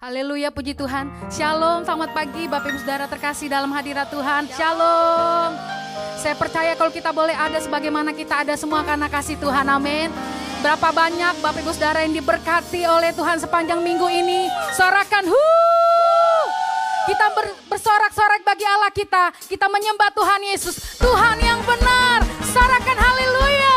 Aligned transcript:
Haleluya, 0.00 0.48
puji 0.48 0.72
Tuhan. 0.72 1.12
Shalom, 1.28 1.84
selamat 1.84 2.16
pagi 2.16 2.48
Bapak 2.48 2.72
Ibu 2.72 2.80
Saudara 2.80 3.04
terkasih 3.04 3.52
dalam 3.52 3.68
hadirat 3.68 4.08
Tuhan. 4.08 4.48
Shalom. 4.48 5.52
Saya 6.16 6.32
percaya 6.40 6.72
kalau 6.72 6.88
kita 6.88 7.12
boleh 7.12 7.36
ada 7.36 7.60
sebagaimana 7.60 8.16
kita 8.16 8.40
ada 8.40 8.56
semua 8.56 8.80
karena 8.80 9.12
kasih 9.12 9.36
Tuhan. 9.36 9.68
Amin. 9.68 10.08
Berapa 10.64 10.88
banyak 10.88 11.44
Bapak 11.44 11.60
Ibu 11.60 11.76
Saudara 11.76 12.00
yang 12.00 12.16
diberkati 12.16 12.80
oleh 12.88 13.12
Tuhan 13.12 13.44
sepanjang 13.44 13.84
minggu 13.84 14.08
ini. 14.08 14.48
Sorakan 14.72 15.28
hu. 15.28 15.44
Kita 17.04 17.36
ber, 17.36 17.52
bersorak-sorak 17.68 18.40
bagi 18.40 18.64
Allah 18.64 18.92
kita. 18.96 19.36
Kita 19.52 19.68
menyembah 19.68 20.16
Tuhan 20.16 20.40
Yesus. 20.48 20.96
Tuhan 20.96 21.36
yang 21.44 21.60
benar. 21.60 22.24
Sorakan 22.48 22.96
haleluya. 22.96 23.69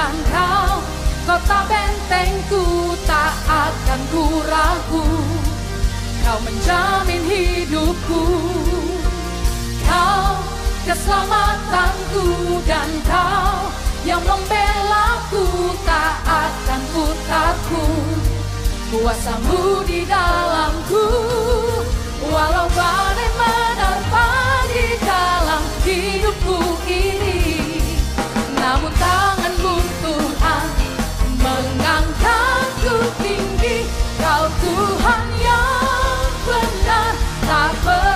Dan 0.00 0.16
kau 0.32 0.80
kota 1.28 1.60
bentengku 1.68 2.96
tak 3.04 3.36
akan 3.44 4.00
ku 4.08 4.24
ragu. 4.48 5.04
Kau 6.24 6.38
menjamin 6.40 7.20
hidupku. 7.28 8.24
Kau 9.84 10.40
keselamatanku 10.88 12.24
dan 12.64 12.88
kau 13.04 13.68
yang 14.08 14.24
membelaku 14.24 15.44
tak 15.84 16.16
akan 16.24 16.80
ku 16.96 17.04
takut 17.28 18.20
kuasamu 18.88 19.84
di 19.84 20.08
dalamku 20.08 21.04
Walau 22.24 22.68
badai 22.72 23.28
menerpa 23.36 24.28
di 24.72 24.86
dalam 25.04 25.62
hidupku 25.84 26.58
ini 26.88 27.39
tinggi 33.18 33.88
Kau 34.20 34.44
Tuhan 34.62 35.22
yang 35.42 36.30
benar. 36.46 37.12
Tak 37.42 37.70
pernah 37.82 38.09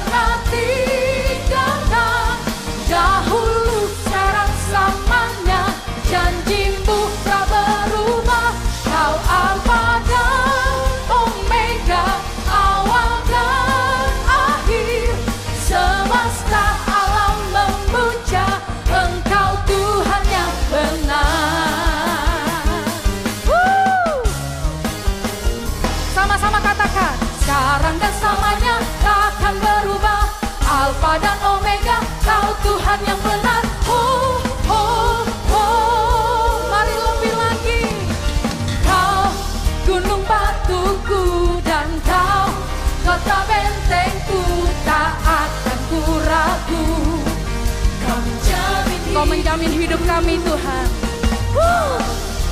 menjamin 49.54 49.86
hidup 49.86 50.02
kami 50.02 50.34
Tuhan! 50.42 50.86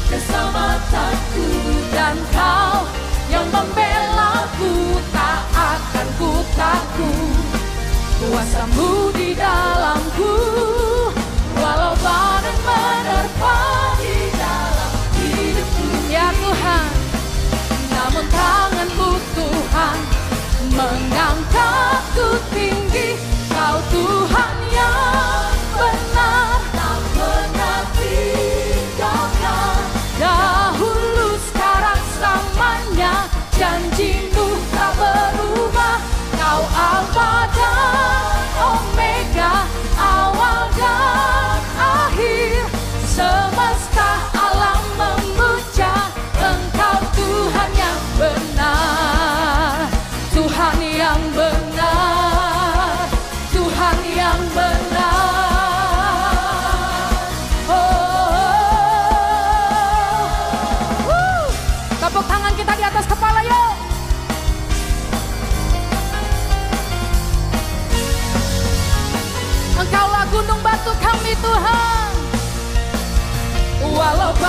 Keselamatanku 0.07 1.47
dan 1.91 2.15
kau 2.31 2.87
yang 3.27 3.43
membelaku 3.51 5.03
tak 5.11 5.43
akan 5.51 6.07
ku 6.15 6.31
takut. 6.55 7.43
Kuasamu 8.23 9.11
di 9.19 9.35
dalamku 9.35 10.31
Walau 11.59 11.99
badai 11.99 12.55
menerpa 12.63 13.59
di 13.99 14.31
dalam 14.39 14.93
hidupku. 15.19 15.87
Ya 16.07 16.31
Tuhan. 16.31 16.87
Namun 17.91 18.25
tanganmu 18.31 19.11
Tuhan 19.35 19.99
Mengangkatku 20.71 22.29
tinggi. 22.55 23.19
Kau 23.51 23.83
Tuhan 23.91 24.55
yang 24.71 25.32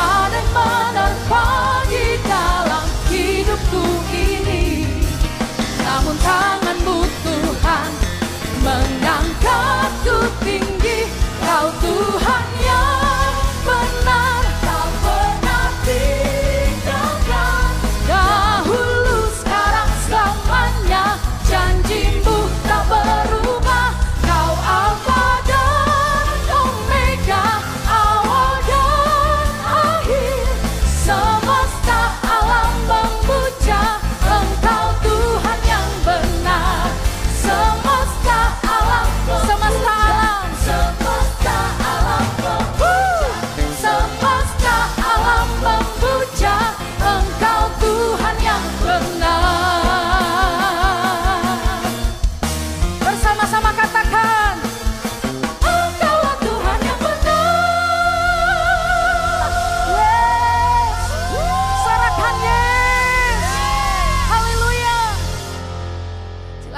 Badai 0.03 0.43
menerpa 0.51 1.47
di 1.87 2.19
dalam 2.27 2.87
hidupku 3.07 3.83
ini. 4.11 4.83
Namun 5.79 6.15
tanganmu 6.19 7.07
Tuhan 7.23 7.91
mengangkatku 8.67 9.82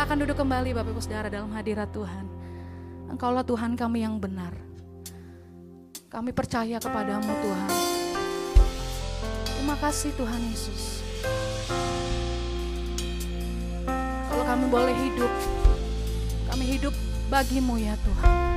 Silakan 0.06 0.22
duduk 0.22 0.38
kembali 0.38 0.70
Bapak 0.78 0.94
Ibu 0.94 1.02
Saudara 1.02 1.34
dalam 1.34 1.50
hadirat 1.50 1.90
Tuhan 1.90 2.30
Engkaulah 3.10 3.42
Tuhan 3.42 3.74
kami 3.74 4.06
yang 4.06 4.22
benar 4.22 4.54
Kami 6.14 6.30
percaya 6.30 6.78
kepadamu 6.78 7.26
Tuhan 7.26 7.70
Terima 9.50 9.74
kasih 9.82 10.14
Tuhan 10.14 10.46
Yesus 10.46 11.02
kami 14.46 14.70
boleh 14.70 14.94
hidup. 14.94 15.34
Kami 16.54 16.64
hidup 16.64 16.94
bagimu 17.34 17.82
ya 17.82 17.98
Tuhan. 18.06 18.55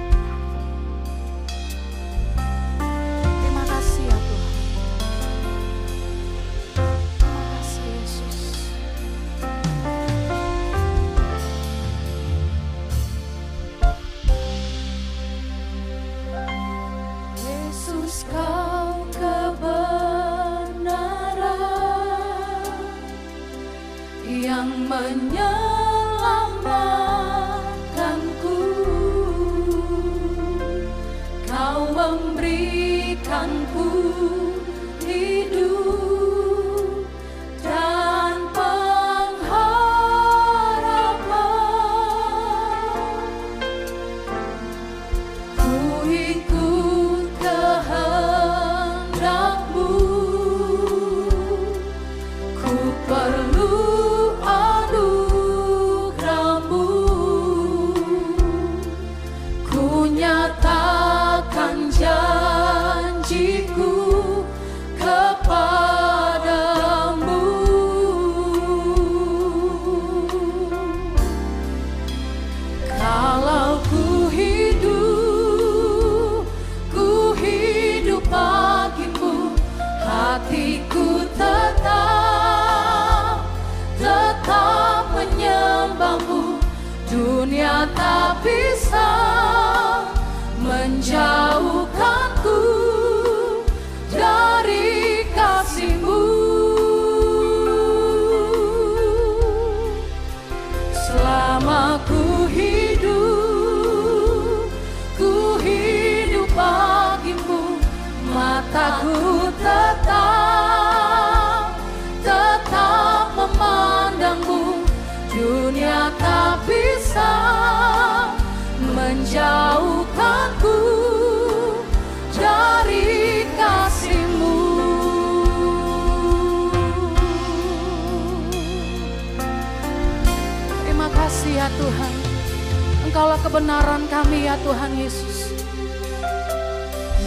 Kebenaran 133.42 134.06
kami 134.06 134.46
ya 134.46 134.54
Tuhan 134.62 134.94
Yesus. 134.94 135.50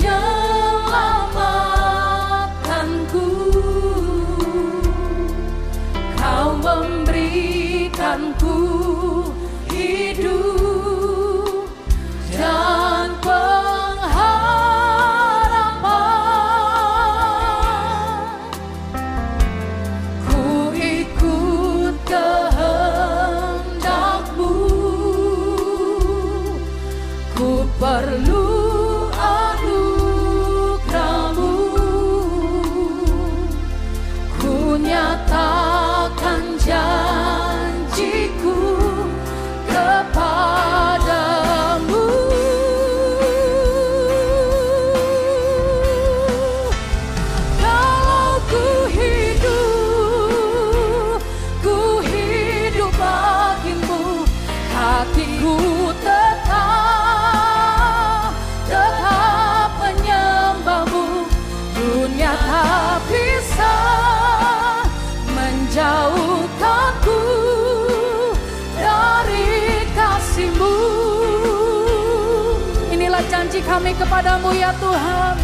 Kepadamu 74.36 74.52
ya 74.52 74.70
Tuhan. 74.76 75.35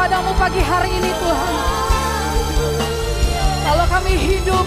Kepadamu 0.00 0.32
pagi 0.40 0.64
hari 0.64 0.96
ini 0.96 1.12
Tuhan. 1.12 1.54
Kalau 3.68 3.84
kami 3.84 4.16
hidup, 4.16 4.64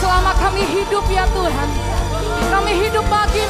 selama 0.00 0.32
kami 0.40 0.64
hidup 0.72 1.04
ya 1.12 1.28
Tuhan. 1.36 1.68
Kami 2.48 2.72
hidup 2.80 3.04
bagimu 3.12 3.41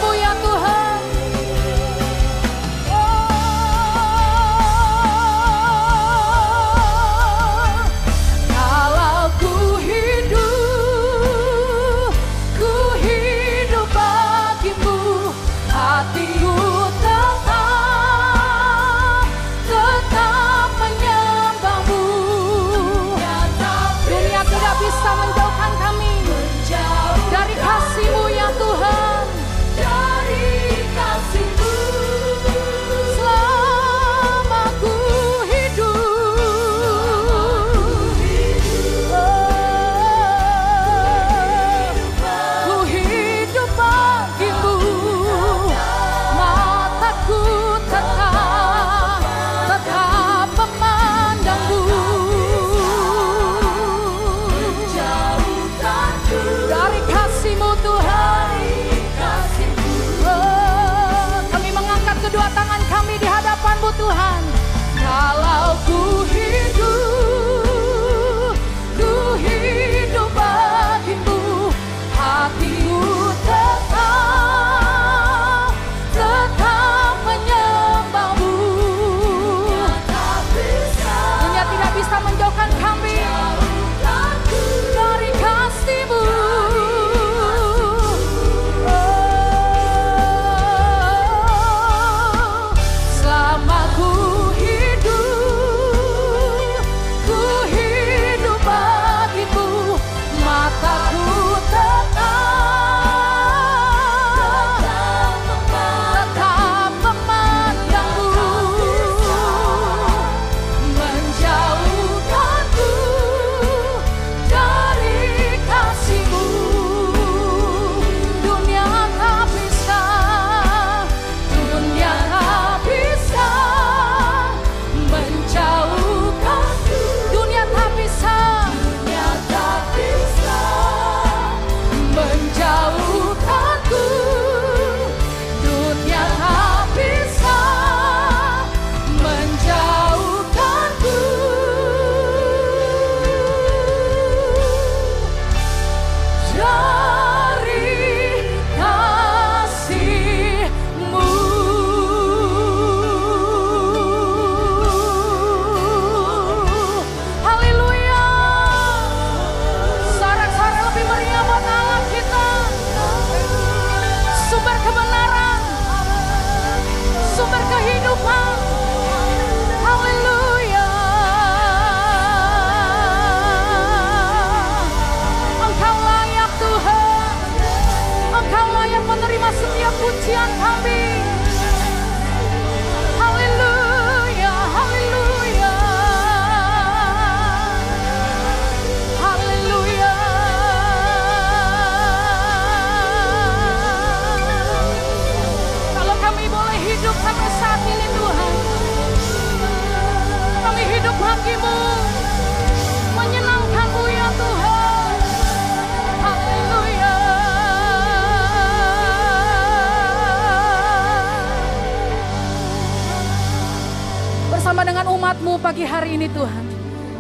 pagi 215.83 215.91
hari 215.91 216.11
ini 216.15 216.31
Tuhan 216.31 216.67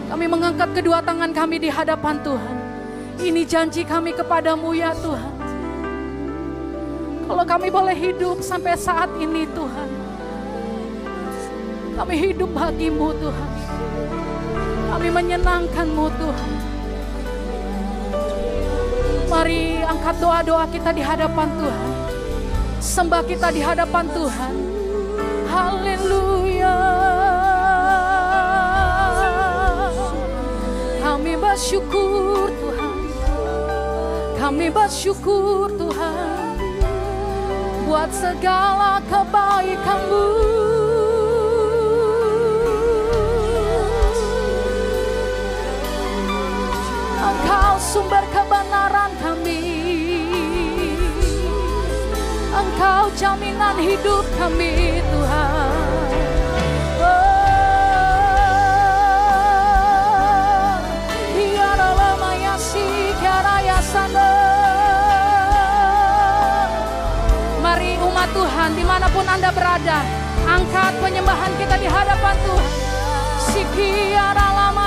Kami 0.07 0.25
mengangkat 0.31 0.71
kedua 0.71 1.02
tangan 1.02 1.35
kami 1.35 1.59
di 1.59 1.66
hadapan 1.66 2.23
Tuhan. 2.23 2.57
Ini 3.19 3.42
janji 3.42 3.83
kami 3.83 4.14
kepadamu 4.14 4.71
ya 4.71 4.95
Tuhan. 4.95 5.35
Kalau 7.26 7.42
kami 7.42 7.75
boleh 7.75 7.97
hidup 7.99 8.38
sampai 8.38 8.78
saat 8.78 9.11
ini 9.19 9.50
Tuhan 9.50 9.90
Kami 11.99 12.14
hidup 12.14 12.54
bagimu 12.54 13.11
Tuhan. 13.19 13.50
Kami 14.95 15.09
menyenangkanmu 15.11 16.07
Tuhan. 16.14 16.50
Mari 19.26 19.83
angkat 19.83 20.16
doa-doa 20.23 20.71
kita 20.71 20.95
di 20.95 21.02
hadapan 21.02 21.49
Tuhan. 21.59 21.90
Sembah 22.78 23.23
kita 23.26 23.50
di 23.50 23.59
hadapan 23.59 24.07
Tuhan. 24.07 24.54
Haleluya 25.50 26.42
bersyukur 31.52 32.49
Tuhan. 32.49 32.97
Kami 34.40 34.73
bersyukur 34.73 35.68
Tuhan 35.76 36.56
Buat 37.85 38.09
segala 38.09 39.04
kebaikanmu. 39.04 40.28
Engkau 47.21 47.75
sumber 47.85 48.25
kebenaran 48.32 49.12
kami. 49.21 49.61
Engkau 52.49 53.12
jaminan 53.12 53.76
hidup 53.76 54.25
kami 54.40 55.04
Tuhan 55.04 55.42
Tuhan 68.62 68.78
di 68.78 68.87
mana 68.87 69.11
pun 69.11 69.26
anda 69.26 69.50
berada 69.50 70.07
Angkat 70.47 70.95
penyembahan 71.02 71.50
kita 71.59 71.83
di 71.83 71.90
hadapan 71.90 72.37
Tuhan 72.47 72.71
Si 73.42 73.66
kiara 73.75 74.49
lama 74.54 74.87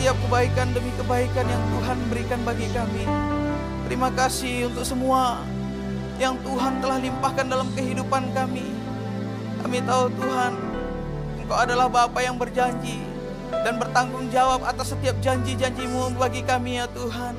setiap 0.00 0.16
kebaikan 0.16 0.72
demi 0.72 0.88
kebaikan 0.96 1.44
yang 1.44 1.60
Tuhan 1.76 1.98
berikan 2.08 2.40
bagi 2.40 2.64
kami. 2.72 3.04
Terima 3.84 4.08
kasih 4.08 4.72
untuk 4.72 4.80
semua 4.80 5.44
yang 6.16 6.40
Tuhan 6.40 6.80
telah 6.80 6.96
limpahkan 7.04 7.44
dalam 7.44 7.68
kehidupan 7.76 8.32
kami. 8.32 8.64
Kami 9.60 9.84
tahu 9.84 10.08
Tuhan, 10.16 10.56
Engkau 11.44 11.52
adalah 11.52 11.92
Bapa 11.92 12.16
yang 12.24 12.40
berjanji 12.40 12.96
dan 13.52 13.76
bertanggung 13.76 14.32
jawab 14.32 14.64
atas 14.64 14.96
setiap 14.96 15.20
janji-janjimu 15.20 16.16
bagi 16.16 16.48
kami 16.48 16.80
ya 16.80 16.88
Tuhan. 16.96 17.36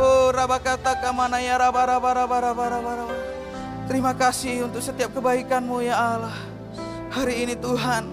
Oh 0.00 0.32
rabakata 0.32 1.04
kamana 1.04 1.36
ya 1.44 1.60
raba 1.60 1.84
raba 1.84 2.16
raba 2.16 2.48
raba 2.48 2.64
raba 2.80 2.92
raba. 3.04 3.16
Terima 3.92 4.16
kasih 4.16 4.72
untuk 4.72 4.80
setiap 4.80 5.12
kebaikanmu 5.12 5.84
ya 5.84 6.00
Allah. 6.00 6.38
Hari 7.12 7.44
ini 7.44 7.52
Tuhan, 7.60 8.08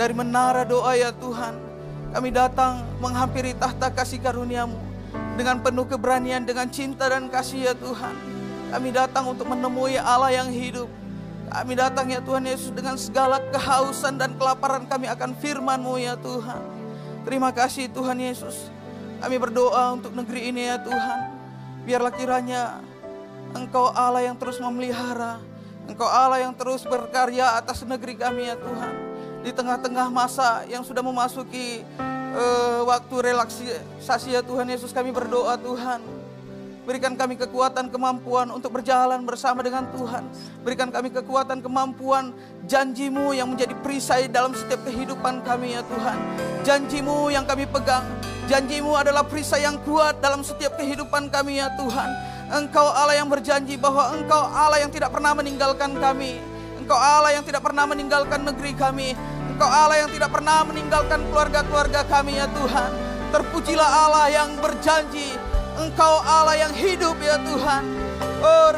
dari 0.00 0.16
menara 0.16 0.64
doa 0.64 0.96
ya 0.96 1.12
Tuhan, 1.12 1.71
kami 2.12 2.28
datang 2.28 2.84
menghampiri 3.00 3.56
tahta 3.56 3.88
kasih 3.88 4.20
karuniamu 4.20 4.76
dengan 5.36 5.64
penuh 5.64 5.88
keberanian, 5.88 6.44
dengan 6.44 6.68
cinta 6.68 7.08
dan 7.08 7.32
kasih 7.32 7.72
ya 7.72 7.74
Tuhan. 7.74 8.14
Kami 8.72 8.88
datang 8.92 9.32
untuk 9.32 9.48
menemui 9.48 9.96
Allah 9.96 10.32
yang 10.32 10.48
hidup. 10.52 10.88
Kami 11.52 11.72
datang 11.76 12.08
ya 12.08 12.20
Tuhan 12.24 12.44
Yesus 12.48 12.72
dengan 12.72 12.96
segala 12.96 13.36
kehausan 13.52 14.16
dan 14.16 14.32
kelaparan 14.36 14.88
kami 14.88 15.08
akan 15.08 15.36
firman-Mu 15.36 16.00
ya 16.00 16.16
Tuhan. 16.16 16.60
Terima 17.28 17.52
kasih 17.52 17.92
Tuhan 17.92 18.16
Yesus. 18.16 18.72
Kami 19.20 19.36
berdoa 19.36 19.92
untuk 19.92 20.16
negeri 20.16 20.48
ini 20.48 20.68
ya 20.68 20.80
Tuhan. 20.80 21.18
Biarlah 21.84 22.12
kiranya 22.12 22.80
Engkau 23.52 23.92
Allah 23.92 24.24
yang 24.24 24.36
terus 24.40 24.56
memelihara. 24.60 25.36
Engkau 25.84 26.08
Allah 26.08 26.40
yang 26.40 26.56
terus 26.56 26.88
berkarya 26.88 27.60
atas 27.60 27.84
negeri 27.84 28.16
kami 28.16 28.48
ya 28.48 28.56
Tuhan. 28.56 29.01
Di 29.42 29.50
tengah-tengah 29.50 30.06
masa 30.06 30.62
yang 30.70 30.86
sudah 30.86 31.02
memasuki 31.02 31.82
eh, 32.32 32.80
waktu 32.86 33.14
relaksasi 33.34 34.38
ya 34.38 34.40
Tuhan 34.40 34.70
Yesus 34.70 34.94
kami 34.94 35.10
berdoa 35.10 35.58
Tuhan. 35.58 36.22
Berikan 36.82 37.14
kami 37.14 37.38
kekuatan, 37.38 37.94
kemampuan 37.94 38.50
untuk 38.50 38.74
berjalan 38.74 39.22
bersama 39.22 39.62
dengan 39.62 39.86
Tuhan. 39.94 40.26
Berikan 40.66 40.90
kami 40.90 41.14
kekuatan, 41.14 41.62
kemampuan, 41.62 42.34
janjimu 42.66 43.30
yang 43.38 43.54
menjadi 43.54 43.78
perisai 43.78 44.26
dalam 44.26 44.50
setiap 44.50 44.82
kehidupan 44.82 45.46
kami 45.46 45.78
ya 45.78 45.82
Tuhan. 45.86 46.18
Janjimu 46.66 47.30
yang 47.30 47.46
kami 47.46 47.70
pegang. 47.70 48.02
Janjimu 48.50 48.98
adalah 48.98 49.22
perisai 49.22 49.62
yang 49.62 49.78
kuat 49.86 50.18
dalam 50.18 50.42
setiap 50.42 50.74
kehidupan 50.74 51.30
kami 51.30 51.62
ya 51.62 51.70
Tuhan. 51.78 52.10
Engkau 52.50 52.90
Allah 52.90 53.14
yang 53.14 53.30
berjanji 53.30 53.78
bahwa 53.78 54.18
Engkau 54.18 54.42
Allah 54.42 54.82
yang 54.82 54.90
tidak 54.90 55.14
pernah 55.14 55.38
meninggalkan 55.38 55.94
kami. 56.02 56.42
Engkau 56.92 57.08
Allah 57.08 57.32
yang 57.32 57.44
tidak 57.48 57.64
pernah 57.64 57.88
meninggalkan 57.88 58.44
negeri 58.44 58.76
kami. 58.76 59.16
Engkau 59.48 59.64
Allah 59.64 60.04
yang 60.04 60.12
tidak 60.12 60.28
pernah 60.28 60.60
meninggalkan 60.60 61.24
keluarga-keluarga 61.32 62.04
kami 62.04 62.36
ya 62.36 62.44
Tuhan. 62.52 62.90
Terpujilah 63.32 63.88
Allah 64.04 64.28
yang 64.28 64.60
berjanji. 64.60 65.32
Engkau 65.80 66.20
Allah 66.20 66.52
yang 66.52 66.68
hidup 66.76 67.16
ya 67.16 67.40
Tuhan. 67.40 67.82
Oh, 68.44 68.68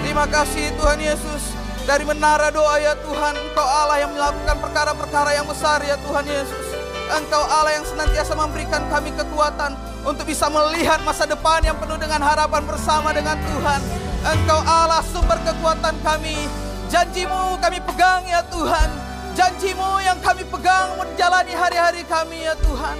Terima 0.00 0.24
kasih 0.32 0.72
Tuhan 0.80 0.98
Yesus 1.04 1.52
dari 1.84 2.08
menara 2.08 2.48
doa 2.48 2.80
ya 2.80 2.96
Tuhan 3.04 3.36
Engkau 3.36 3.68
Allah 3.68 4.00
yang 4.00 4.16
melakukan 4.16 4.56
perkara-perkara 4.56 5.36
yang 5.36 5.44
besar 5.44 5.84
ya 5.84 6.00
Tuhan 6.00 6.24
Yesus 6.24 6.66
Engkau 7.12 7.44
Allah 7.44 7.76
yang 7.76 7.84
senantiasa 7.84 8.32
memberikan 8.32 8.80
kami 8.88 9.12
kekuatan 9.12 9.95
untuk 10.06 10.22
bisa 10.22 10.46
melihat 10.46 11.02
masa 11.02 11.26
depan 11.26 11.58
yang 11.66 11.74
penuh 11.82 11.98
dengan 11.98 12.22
harapan 12.22 12.62
bersama 12.62 13.10
dengan 13.10 13.34
Tuhan. 13.34 13.80
Engkau 14.22 14.62
Allah 14.62 15.02
sumber 15.02 15.34
kekuatan 15.42 15.98
kami. 16.06 16.46
Janjimu 16.86 17.58
kami 17.58 17.82
pegang 17.82 18.22
ya 18.22 18.46
Tuhan. 18.46 18.88
Janjimu 19.34 20.00
yang 20.06 20.16
kami 20.22 20.46
pegang 20.46 20.94
menjalani 20.94 21.50
hari-hari 21.50 22.06
kami 22.06 22.46
ya 22.46 22.54
Tuhan. 22.54 22.96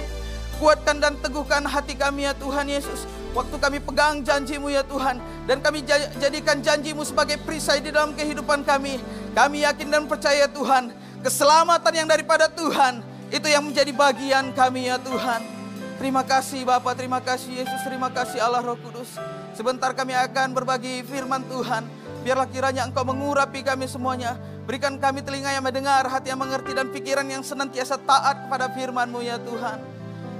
Kuatkan 0.59 0.99
dan 0.99 1.15
teguhkan 1.23 1.63
hati 1.63 1.95
kami 1.95 2.27
ya 2.27 2.35
Tuhan 2.35 2.67
Yesus. 2.67 3.07
Waktu 3.31 3.55
kami 3.55 3.79
pegang 3.79 4.19
janjimu 4.27 4.67
ya 4.67 4.83
Tuhan. 4.83 5.23
Dan 5.47 5.63
kami 5.63 5.87
jadikan 6.19 6.59
janjimu 6.59 7.07
sebagai 7.07 7.39
perisai 7.39 7.79
di 7.79 7.95
dalam 7.95 8.11
kehidupan 8.19 8.67
kami. 8.67 8.99
Kami 9.31 9.63
yakin 9.63 9.87
dan 9.87 10.03
percaya 10.11 10.51
Tuhan. 10.51 10.91
Keselamatan 11.23 11.93
yang 12.03 12.07
daripada 12.11 12.51
Tuhan. 12.51 12.99
Itu 13.31 13.47
yang 13.47 13.63
menjadi 13.63 13.95
bagian 13.95 14.51
kami 14.51 14.91
ya 14.91 14.99
Tuhan. 14.99 15.56
Terima 15.97 16.21
kasih 16.21 16.61
Bapak, 16.61 16.93
terima 16.93 17.17
kasih 17.17 17.65
Yesus, 17.65 17.81
terima 17.81 18.13
kasih 18.13 18.37
Allah 18.37 18.61
Roh 18.61 18.77
Kudus. 18.77 19.17
Sebentar 19.57 19.97
kami 19.97 20.13
akan 20.13 20.53
berbagi 20.53 21.01
firman 21.01 21.41
Tuhan. 21.49 21.89
Biarlah 22.21 22.45
kiranya 22.53 22.85
Engkau 22.85 23.01
mengurapi 23.01 23.65
kami 23.65 23.89
semuanya. 23.89 24.37
Berikan 24.69 25.01
kami 25.01 25.25
telinga 25.25 25.49
yang 25.49 25.65
mendengar, 25.65 26.05
hati 26.05 26.29
yang 26.29 26.37
mengerti, 26.37 26.77
dan 26.77 26.93
pikiran 26.93 27.25
yang 27.25 27.41
senantiasa 27.41 27.97
taat 27.97 28.45
kepada 28.45 28.69
firman-Mu 28.77 29.25
ya 29.25 29.41
Tuhan. 29.41 29.81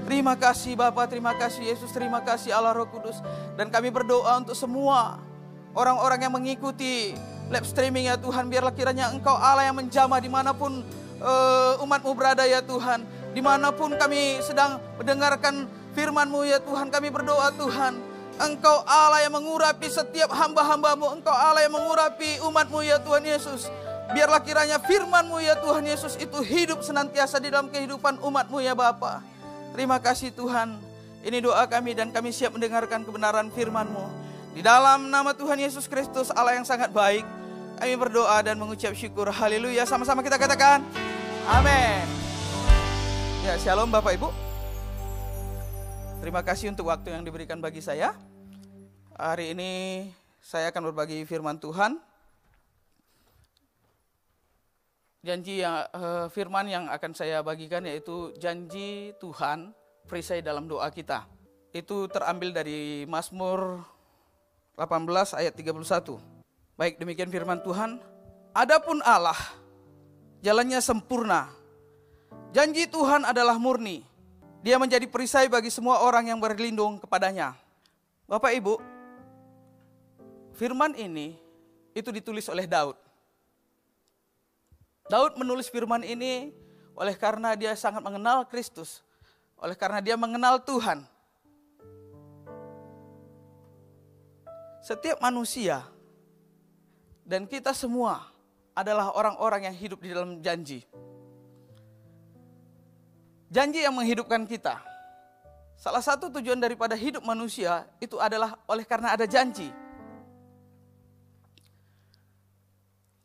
Terima 0.06 0.38
kasih 0.38 0.78
Bapak, 0.78 1.10
terima 1.10 1.34
kasih 1.34 1.74
Yesus, 1.74 1.90
terima 1.90 2.22
kasih 2.22 2.54
Allah 2.54 2.70
Roh 2.70 2.86
Kudus. 2.86 3.18
Dan 3.58 3.66
kami 3.74 3.90
berdoa 3.90 4.38
untuk 4.38 4.54
semua 4.54 5.18
orang-orang 5.74 6.22
yang 6.22 6.38
mengikuti 6.38 7.18
live 7.50 7.66
streaming 7.66 8.06
ya 8.06 8.14
Tuhan. 8.14 8.46
Biarlah 8.46 8.78
kiranya 8.78 9.10
Engkau 9.10 9.34
Allah 9.34 9.66
yang 9.66 9.74
menjamah 9.74 10.22
di 10.22 10.30
mana 10.30 10.54
pun 10.54 10.86
uh, 11.18 11.82
umatmu 11.82 12.14
berada 12.14 12.46
ya 12.46 12.62
Tuhan. 12.62 13.17
Di 13.38 13.46
mana 13.46 13.70
pun 13.70 13.94
kami 13.94 14.42
sedang 14.42 14.82
mendengarkan 14.98 15.70
firman-Mu 15.94 16.42
ya 16.42 16.58
Tuhan, 16.58 16.90
kami 16.90 17.06
berdoa 17.06 17.54
Tuhan. 17.54 17.94
Engkau 18.34 18.82
Allah 18.82 19.22
yang 19.22 19.38
mengurapi 19.38 19.86
setiap 19.86 20.34
hamba-hambamu. 20.34 21.06
Engkau 21.14 21.30
Allah 21.30 21.62
yang 21.62 21.70
mengurapi 21.70 22.42
umatmu 22.42 22.82
ya 22.82 22.98
Tuhan 22.98 23.22
Yesus. 23.22 23.70
Biarlah 24.10 24.42
kiranya 24.42 24.82
firman-Mu 24.82 25.38
ya 25.38 25.54
Tuhan 25.54 25.86
Yesus 25.86 26.18
itu 26.18 26.34
hidup 26.42 26.82
senantiasa 26.82 27.38
di 27.38 27.54
dalam 27.54 27.70
kehidupan 27.70 28.18
umatmu 28.26 28.58
ya 28.58 28.74
Bapa. 28.74 29.22
Terima 29.70 30.02
kasih 30.02 30.34
Tuhan. 30.34 30.74
Ini 31.22 31.38
doa 31.38 31.62
kami 31.70 31.94
dan 31.94 32.10
kami 32.10 32.34
siap 32.34 32.58
mendengarkan 32.58 33.06
kebenaran 33.06 33.54
firman-Mu. 33.54 34.02
Di 34.58 34.66
dalam 34.66 35.14
nama 35.14 35.30
Tuhan 35.30 35.62
Yesus 35.62 35.86
Kristus 35.86 36.34
Allah 36.34 36.58
yang 36.58 36.66
sangat 36.66 36.90
baik. 36.90 37.22
Kami 37.78 37.94
berdoa 38.02 38.42
dan 38.42 38.58
mengucap 38.58 38.98
syukur. 38.98 39.30
Haleluya. 39.30 39.86
Sama-sama 39.86 40.26
kita 40.26 40.42
katakan. 40.42 40.82
Amin. 41.46 42.37
Ya, 43.48 43.56
shalom 43.56 43.88
Bapak 43.88 44.12
Ibu. 44.12 44.28
Terima 46.20 46.44
kasih 46.44 46.68
untuk 46.68 46.92
waktu 46.92 47.16
yang 47.16 47.24
diberikan 47.24 47.56
bagi 47.64 47.80
saya. 47.80 48.12
Hari 49.16 49.56
ini 49.56 49.72
saya 50.36 50.68
akan 50.68 50.92
berbagi 50.92 51.24
firman 51.24 51.56
Tuhan. 51.56 51.96
Janji 55.24 55.64
yang 55.64 55.80
uh, 55.96 56.28
firman 56.28 56.68
yang 56.68 56.92
akan 56.92 57.16
saya 57.16 57.40
bagikan 57.40 57.88
yaitu 57.88 58.36
janji 58.36 59.16
Tuhan 59.16 59.72
perisai 60.04 60.44
dalam 60.44 60.68
doa 60.68 60.92
kita. 60.92 61.24
Itu 61.72 62.04
terambil 62.12 62.52
dari 62.52 63.08
Mazmur 63.08 63.80
18 64.76 65.40
ayat 65.40 65.56
31. 65.56 66.20
Baik, 66.76 67.00
demikian 67.00 67.32
firman 67.32 67.64
Tuhan. 67.64 67.96
Adapun 68.52 69.00
Allah 69.08 69.40
jalannya 70.44 70.84
sempurna, 70.84 71.48
Janji 72.48 72.88
Tuhan 72.88 73.28
adalah 73.28 73.60
murni. 73.60 74.00
Dia 74.64 74.80
menjadi 74.80 75.04
perisai 75.04 75.46
bagi 75.52 75.68
semua 75.68 76.00
orang 76.00 76.32
yang 76.32 76.40
berlindung 76.40 76.96
kepadanya. 76.96 77.52
Bapak 78.24 78.56
Ibu, 78.56 78.74
firman 80.56 80.96
ini 80.96 81.36
itu 81.92 82.08
ditulis 82.08 82.48
oleh 82.48 82.64
Daud. 82.64 82.96
Daud 85.08 85.36
menulis 85.40 85.68
firman 85.72 86.04
ini 86.04 86.52
oleh 86.92 87.16
karena 87.16 87.56
dia 87.56 87.72
sangat 87.78 88.02
mengenal 88.02 88.44
Kristus, 88.44 89.00
oleh 89.56 89.76
karena 89.76 90.02
dia 90.04 90.16
mengenal 90.18 90.60
Tuhan. 90.60 91.04
Setiap 94.84 95.20
manusia 95.20 95.84
dan 97.28 97.44
kita 97.44 97.76
semua 97.76 98.24
adalah 98.72 99.12
orang-orang 99.12 99.68
yang 99.68 99.76
hidup 99.76 100.00
di 100.00 100.10
dalam 100.12 100.40
janji. 100.40 100.84
Janji 103.48 103.80
yang 103.80 103.96
menghidupkan 103.96 104.44
kita. 104.44 104.76
Salah 105.78 106.04
satu 106.04 106.28
tujuan 106.28 106.60
daripada 106.60 106.92
hidup 106.92 107.24
manusia 107.24 107.88
itu 107.96 108.20
adalah 108.20 108.60
oleh 108.68 108.84
karena 108.84 109.16
ada 109.16 109.24
janji. 109.24 109.72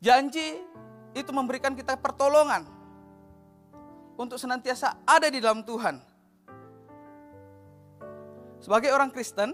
Janji 0.00 0.62
itu 1.12 1.30
memberikan 1.34 1.76
kita 1.76 1.98
pertolongan 2.00 2.64
untuk 4.14 4.38
senantiasa 4.40 4.96
ada 5.04 5.28
di 5.28 5.42
dalam 5.42 5.60
Tuhan. 5.66 5.98
Sebagai 8.62 8.96
orang 8.96 9.12
Kristen, 9.12 9.52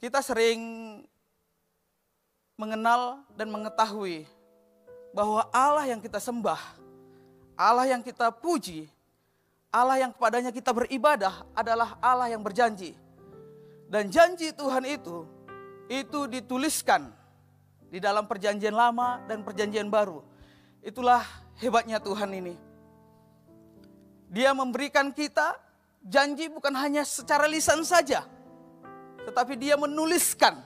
kita 0.00 0.22
sering 0.24 0.60
mengenal 2.56 3.26
dan 3.34 3.52
mengetahui 3.52 4.24
bahwa 5.12 5.44
Allah 5.50 5.90
yang 5.90 5.98
kita 5.98 6.22
sembah 6.22 6.77
Allah 7.58 7.90
yang 7.90 8.06
kita 8.06 8.30
puji, 8.30 8.86
Allah 9.74 9.98
yang 9.98 10.14
kepadanya 10.14 10.54
kita 10.54 10.70
beribadah 10.70 11.42
adalah 11.58 11.98
Allah 11.98 12.30
yang 12.30 12.38
berjanji. 12.38 12.94
Dan 13.90 14.14
janji 14.14 14.54
Tuhan 14.54 14.86
itu, 14.86 15.26
itu 15.90 16.30
dituliskan 16.30 17.10
di 17.90 17.98
dalam 17.98 18.30
perjanjian 18.30 18.70
lama 18.70 19.26
dan 19.26 19.42
perjanjian 19.42 19.90
baru. 19.90 20.22
Itulah 20.86 21.26
hebatnya 21.58 21.98
Tuhan 21.98 22.30
ini. 22.30 22.54
Dia 24.30 24.54
memberikan 24.54 25.10
kita 25.10 25.58
janji 26.06 26.46
bukan 26.46 26.70
hanya 26.78 27.02
secara 27.02 27.50
lisan 27.50 27.82
saja, 27.82 28.22
tetapi 29.26 29.58
dia 29.58 29.74
menuliskan 29.74 30.62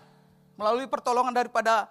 melalui 0.61 0.85
pertolongan 0.91 1.33
daripada 1.33 1.89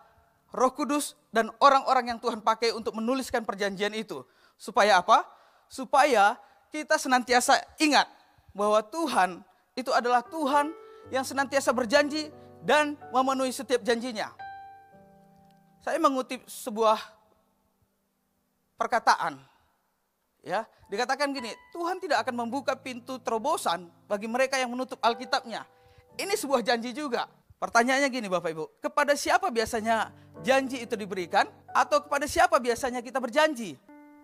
Roh 0.52 0.70
Kudus 0.76 1.16
dan 1.34 1.50
orang-orang 1.58 2.14
yang 2.14 2.20
Tuhan 2.22 2.44
pakai 2.44 2.76
untuk 2.76 2.94
menuliskan 3.00 3.48
perjanjian 3.48 3.96
itu. 3.98 4.22
Supaya 4.62 5.02
apa? 5.02 5.26
Supaya 5.65 6.38
kita 6.69 7.02
senantiasa 7.02 7.58
ingat 7.82 8.06
bahwa 8.54 8.78
Tuhan 8.86 9.41
itu 9.74 9.89
adalah 9.89 10.21
Tuhan 10.21 10.69
yang 11.10 11.26
senantiasa 11.26 11.74
berjanji 11.74 12.30
dan 12.62 12.93
memenuhi 13.10 13.50
setiap 13.50 13.82
janjinya. 13.82 14.30
Saya 15.82 15.97
mengutip 15.97 16.45
sebuah 16.45 17.02
perkataan. 18.78 19.41
Ya, 20.45 20.69
dikatakan 20.93 21.34
gini, 21.34 21.50
Tuhan 21.74 21.97
tidak 21.97 22.21
akan 22.21 22.45
membuka 22.45 22.78
pintu 22.78 23.17
terobosan 23.17 23.89
bagi 24.06 24.30
mereka 24.30 24.62
yang 24.62 24.69
menutup 24.69 25.02
Alkitabnya. 25.02 25.65
Ini 26.21 26.38
sebuah 26.38 26.62
janji 26.62 26.93
juga. 26.93 27.26
Pertanyaannya 27.58 28.10
gini 28.10 28.26
Bapak 28.26 28.50
Ibu, 28.54 28.65
kepada 28.82 29.13
siapa 29.13 29.50
biasanya 29.54 30.10
janji 30.41 30.82
itu 30.82 30.97
diberikan 30.97 31.45
atau 31.69 32.02
kepada 32.02 32.26
siapa 32.26 32.58
biasanya 32.58 33.06
kita 33.06 33.21
berjanji? 33.21 33.78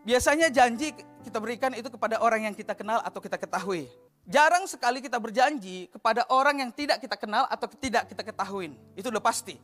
Biasanya 0.07 0.47
janji 0.47 0.95
kita 1.27 1.35
berikan 1.43 1.75
itu 1.75 1.91
kepada 1.91 2.23
orang 2.23 2.47
yang 2.47 2.55
kita 2.55 2.71
kenal 2.71 3.03
atau 3.03 3.19
kita 3.19 3.35
ketahui. 3.35 3.91
Jarang 4.23 4.63
sekali 4.63 5.03
kita 5.03 5.19
berjanji 5.19 5.91
kepada 5.91 6.23
orang 6.31 6.63
yang 6.63 6.71
tidak 6.71 7.03
kita 7.03 7.19
kenal 7.19 7.43
atau 7.51 7.67
tidak 7.75 8.07
kita 8.07 8.23
ketahui. 8.23 8.71
Itu 8.95 9.11
udah 9.11 9.19
pasti. 9.19 9.59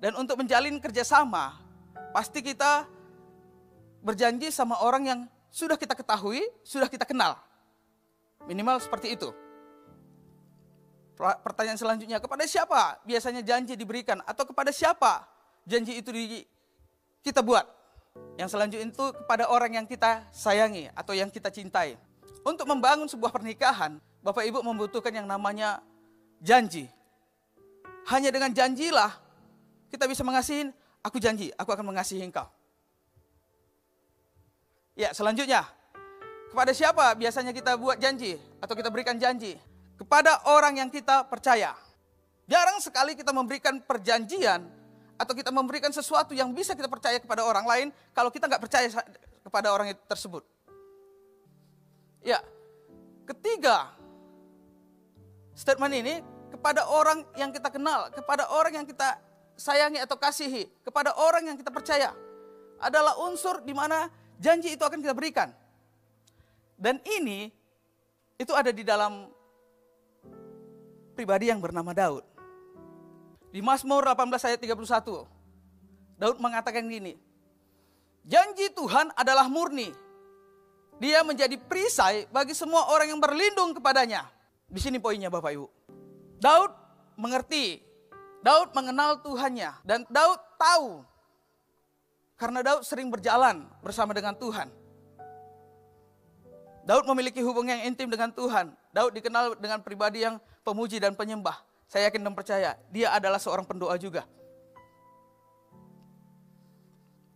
Dan 0.00 0.16
untuk 0.16 0.40
menjalin 0.40 0.80
kerjasama, 0.80 1.60
pasti 2.16 2.40
kita 2.40 2.88
berjanji 4.00 4.48
sama 4.48 4.80
orang 4.80 5.04
yang 5.04 5.20
sudah 5.52 5.76
kita 5.76 5.92
ketahui, 5.92 6.40
sudah 6.64 6.88
kita 6.88 7.04
kenal. 7.04 7.36
Minimal 8.48 8.80
seperti 8.80 9.12
itu. 9.12 9.28
Pertanyaan 11.20 11.76
selanjutnya, 11.76 12.16
kepada 12.16 12.48
siapa 12.48 12.96
biasanya 13.04 13.44
janji 13.44 13.76
diberikan? 13.76 14.24
Atau 14.24 14.48
kepada 14.48 14.72
siapa 14.72 15.28
janji 15.68 16.00
itu 16.00 16.08
di, 16.16 16.48
kita 17.20 17.44
buat? 17.44 17.77
Yang 18.38 18.54
selanjutnya 18.54 18.86
itu 18.86 19.06
kepada 19.18 19.50
orang 19.50 19.82
yang 19.82 19.86
kita 19.86 20.22
sayangi 20.30 20.86
atau 20.94 21.10
yang 21.10 21.26
kita 21.26 21.50
cintai. 21.50 21.98
Untuk 22.46 22.70
membangun 22.70 23.10
sebuah 23.10 23.34
pernikahan, 23.34 23.98
Bapak 24.22 24.46
Ibu 24.46 24.62
membutuhkan 24.62 25.10
yang 25.10 25.26
namanya 25.26 25.82
janji. 26.38 26.86
Hanya 28.06 28.30
dengan 28.30 28.54
janjilah 28.54 29.10
kita 29.90 30.06
bisa 30.06 30.22
mengasihi, 30.22 30.70
aku 31.02 31.18
janji, 31.18 31.50
aku 31.58 31.70
akan 31.74 31.92
mengasihi 31.92 32.22
engkau. 32.22 32.46
Ya, 34.94 35.10
selanjutnya, 35.14 35.66
kepada 36.50 36.72
siapa 36.72 37.14
biasanya 37.18 37.50
kita 37.50 37.74
buat 37.74 37.98
janji 37.98 38.38
atau 38.62 38.74
kita 38.74 38.88
berikan 38.88 39.18
janji? 39.18 39.58
Kepada 39.98 40.46
orang 40.46 40.78
yang 40.78 40.90
kita 40.94 41.26
percaya. 41.26 41.74
Jarang 42.46 42.78
sekali 42.78 43.18
kita 43.18 43.34
memberikan 43.34 43.82
perjanjian 43.82 44.77
atau 45.18 45.34
kita 45.34 45.50
memberikan 45.50 45.90
sesuatu 45.90 46.30
yang 46.32 46.54
bisa 46.54 46.78
kita 46.78 46.86
percaya 46.86 47.18
kepada 47.18 47.42
orang 47.42 47.66
lain 47.66 47.86
kalau 48.14 48.30
kita 48.30 48.46
nggak 48.46 48.62
percaya 48.62 48.86
kepada 49.42 49.68
orang 49.74 49.90
tersebut. 50.06 50.46
Ya, 52.22 52.38
ketiga 53.26 53.92
statement 55.58 55.94
ini 55.98 56.14
kepada 56.54 56.86
orang 56.86 57.26
yang 57.34 57.50
kita 57.50 57.68
kenal, 57.68 58.14
kepada 58.14 58.46
orang 58.54 58.78
yang 58.78 58.86
kita 58.86 59.18
sayangi 59.58 59.98
atau 59.98 60.14
kasihi, 60.14 60.70
kepada 60.86 61.10
orang 61.18 61.50
yang 61.50 61.56
kita 61.58 61.74
percaya 61.74 62.14
adalah 62.78 63.18
unsur 63.26 63.58
di 63.66 63.74
mana 63.74 64.06
janji 64.38 64.78
itu 64.78 64.82
akan 64.86 65.02
kita 65.02 65.14
berikan. 65.18 65.50
Dan 66.78 67.02
ini 67.02 67.50
itu 68.38 68.54
ada 68.54 68.70
di 68.70 68.86
dalam 68.86 69.26
pribadi 71.18 71.50
yang 71.50 71.58
bernama 71.58 71.90
Daud. 71.90 72.37
Di 73.48 73.64
Mazmur 73.64 74.04
18 74.04 74.48
ayat 74.48 74.60
31. 74.60 75.24
Daud 76.20 76.36
mengatakan 76.42 76.84
gini. 76.84 77.16
Janji 78.28 78.68
Tuhan 78.76 79.08
adalah 79.16 79.48
murni. 79.48 79.88
Dia 81.00 81.24
menjadi 81.24 81.56
perisai 81.56 82.28
bagi 82.28 82.52
semua 82.52 82.90
orang 82.92 83.14
yang 83.14 83.20
berlindung 83.22 83.72
kepadanya. 83.72 84.28
Di 84.68 84.82
sini 84.82 85.00
poinnya 85.00 85.32
Bapak 85.32 85.54
Ibu. 85.54 85.66
Daud 86.42 86.72
mengerti. 87.16 87.80
Daud 88.44 88.76
mengenal 88.76 89.24
Tuhannya. 89.24 89.80
Dan 89.86 90.04
Daud 90.12 90.40
tahu. 90.60 91.06
Karena 92.36 92.60
Daud 92.60 92.84
sering 92.84 93.08
berjalan 93.08 93.64
bersama 93.80 94.12
dengan 94.12 94.36
Tuhan. 94.36 94.68
Daud 96.84 97.04
memiliki 97.04 97.44
hubungan 97.44 97.80
yang 97.80 97.92
intim 97.92 98.08
dengan 98.08 98.28
Tuhan. 98.32 98.72
Daud 98.92 99.12
dikenal 99.12 99.56
dengan 99.56 99.80
pribadi 99.80 100.24
yang 100.24 100.36
pemuji 100.64 101.00
dan 101.00 101.12
penyembah. 101.12 101.67
Saya 101.88 102.12
yakin 102.12 102.20
dan 102.20 102.36
percaya, 102.36 102.76
dia 102.92 103.08
adalah 103.16 103.40
seorang 103.40 103.64
pendoa 103.64 103.96
juga. 103.96 104.28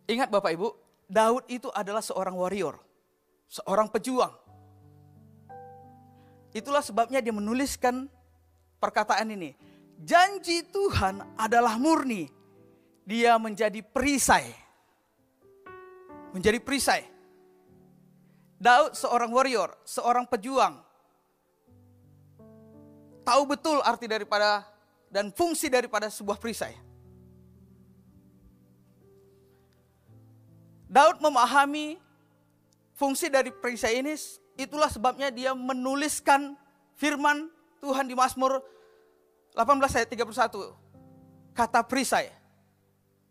Ingat 0.05 0.29
Bapak 0.29 0.53
Ibu, 0.53 0.69
Daud 1.09 1.49
itu 1.49 1.73
adalah 1.73 2.05
seorang 2.05 2.37
warrior, 2.37 2.77
seorang 3.49 3.89
pejuang. 3.89 4.29
Itulah 6.53 6.85
sebabnya 6.85 7.17
dia 7.17 7.33
menuliskan 7.33 8.05
perkataan 8.77 9.33
ini. 9.33 9.57
Janji 9.97 10.61
Tuhan 10.69 11.33
adalah 11.33 11.81
murni. 11.81 12.29
Dia 13.09 13.41
menjadi 13.41 13.81
perisai. 13.81 14.53
Menjadi 16.29 16.61
perisai. 16.61 17.09
Daud 18.61 18.93
seorang 18.93 19.33
warrior, 19.33 19.73
seorang 19.81 20.29
pejuang. 20.29 20.82
Tahu 23.23 23.41
betul 23.47 23.79
arti 23.83 24.05
daripada 24.05 24.67
dan 25.07 25.31
fungsi 25.31 25.71
daripada 25.71 26.11
sebuah 26.11 26.35
perisai. 26.35 26.75
Daud 30.93 31.23
memahami 31.23 31.97
fungsi 32.93 33.31
dari 33.31 33.49
perisai 33.49 34.03
ini, 34.03 34.13
itulah 34.59 34.91
sebabnya 34.91 35.33
dia 35.33 35.57
menuliskan 35.57 36.53
firman 36.99 37.49
Tuhan 37.81 38.05
di 38.05 38.13
Mazmur 38.13 38.61
18 39.57 39.97
ayat 39.97 40.09
31. 40.09 40.73
Kata 41.53 41.81
perisai. 41.85 42.29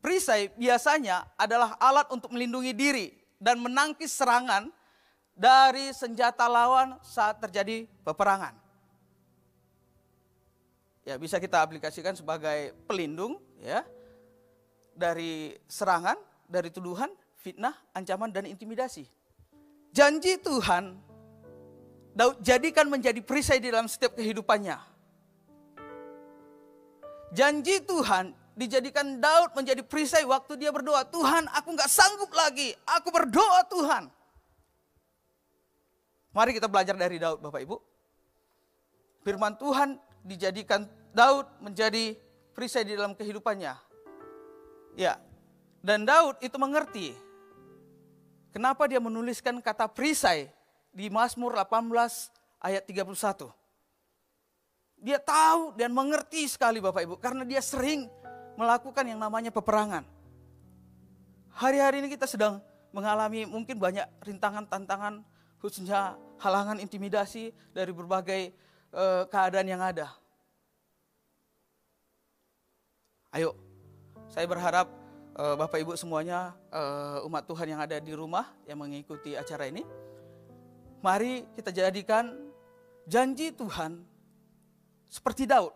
Perisai 0.02 0.50
biasanya 0.58 1.22
adalah 1.38 1.78
alat 1.78 2.10
untuk 2.10 2.34
melindungi 2.34 2.74
diri 2.74 3.06
dan 3.38 3.58
menangkis 3.62 4.10
serangan 4.10 4.70
dari 5.34 5.94
senjata 5.94 6.46
lawan 6.46 6.98
saat 7.02 7.38
terjadi 7.38 7.86
peperangan. 8.02 8.61
Ya, 11.02 11.18
bisa 11.18 11.42
kita 11.42 11.58
aplikasikan 11.58 12.14
sebagai 12.14 12.74
pelindung 12.86 13.42
ya 13.58 13.82
dari 14.94 15.58
serangan, 15.66 16.14
dari 16.46 16.70
tuduhan, 16.70 17.10
fitnah, 17.42 17.74
ancaman 17.90 18.30
dan 18.30 18.46
intimidasi. 18.46 19.10
Janji 19.90 20.38
Tuhan 20.38 21.12
Daud 22.12 22.44
jadikan 22.44 22.92
menjadi 22.92 23.24
perisai 23.24 23.56
di 23.56 23.72
dalam 23.72 23.88
setiap 23.88 24.12
kehidupannya. 24.12 24.76
Janji 27.32 27.80
Tuhan 27.80 28.36
dijadikan 28.52 29.16
Daud 29.16 29.56
menjadi 29.56 29.80
perisai 29.80 30.20
waktu 30.28 30.60
dia 30.60 30.68
berdoa. 30.68 31.08
Tuhan 31.08 31.48
aku 31.48 31.72
nggak 31.72 31.88
sanggup 31.88 32.28
lagi, 32.36 32.76
aku 32.84 33.08
berdoa 33.08 33.64
Tuhan. 33.72 34.12
Mari 36.32 36.56
kita 36.56 36.68
belajar 36.68 36.96
dari 36.96 37.16
Daud 37.16 37.40
Bapak 37.40 37.60
Ibu. 37.64 37.76
Firman 39.24 39.56
Tuhan 39.56 39.96
dijadikan 40.22 40.86
Daud 41.12 41.46
menjadi 41.60 42.16
perisai 42.54 42.86
di 42.86 42.96
dalam 42.96 43.14
kehidupannya. 43.14 43.74
Ya, 44.96 45.18
dan 45.82 46.04
Daud 46.06 46.38
itu 46.44 46.56
mengerti 46.60 47.16
Kenapa 48.52 48.84
dia 48.84 49.00
menuliskan 49.00 49.64
kata 49.64 49.88
perisai 49.88 50.52
di 50.92 51.08
Mazmur 51.08 51.56
18 51.56 51.88
ayat 52.60 52.84
31? 52.84 53.48
Dia 55.02 55.18
tahu 55.18 55.72
dan 55.74 55.90
mengerti 55.96 56.44
sekali 56.46 56.78
Bapak 56.78 57.00
Ibu 57.00 57.16
karena 57.16 57.48
dia 57.48 57.64
sering 57.64 58.12
melakukan 58.60 59.08
yang 59.08 59.16
namanya 59.16 59.48
peperangan. 59.48 60.04
Hari-hari 61.56 62.04
ini 62.04 62.12
kita 62.12 62.28
sedang 62.28 62.60
mengalami 62.92 63.48
mungkin 63.48 63.80
banyak 63.80 64.04
rintangan, 64.20 64.68
tantangan, 64.68 65.24
khususnya 65.56 66.20
halangan 66.36 66.76
intimidasi 66.76 67.56
dari 67.72 67.88
berbagai 67.88 68.52
uh, 68.92 69.24
keadaan 69.26 69.66
yang 69.66 69.82
ada. 69.82 70.12
Ayo, 73.32 73.56
saya 74.28 74.44
berharap 74.44 74.92
uh, 75.36 75.56
Bapak 75.56 75.80
Ibu 75.80 75.96
semuanya 75.96 76.52
uh, 76.68 77.24
umat 77.24 77.48
Tuhan 77.48 77.72
yang 77.72 77.80
ada 77.80 77.96
di 77.96 78.12
rumah 78.12 78.52
yang 78.68 78.80
mengikuti 78.80 79.32
acara 79.32 79.68
ini. 79.68 79.82
Mari 81.02 81.48
kita 81.56 81.72
jadikan 81.72 82.30
janji 83.08 83.50
Tuhan 83.50 84.04
seperti 85.08 85.48
Daud. 85.48 85.72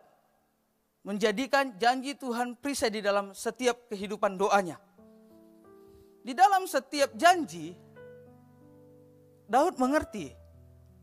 Menjadikan 1.06 1.70
janji 1.78 2.18
Tuhan 2.18 2.58
perisai 2.58 2.90
di 2.90 2.98
dalam 2.98 3.30
setiap 3.30 3.86
kehidupan 3.90 4.34
doanya. 4.34 4.74
Di 6.26 6.34
dalam 6.34 6.66
setiap 6.66 7.14
janji, 7.14 7.78
Daud 9.46 9.78
mengerti 9.78 10.34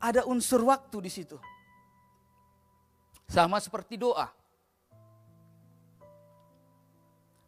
ada 0.03 0.27
unsur 0.27 0.67
waktu 0.67 0.99
di 0.99 1.11
situ. 1.11 1.39
Sama 3.27 3.57
seperti 3.59 3.97
doa. 3.97 4.29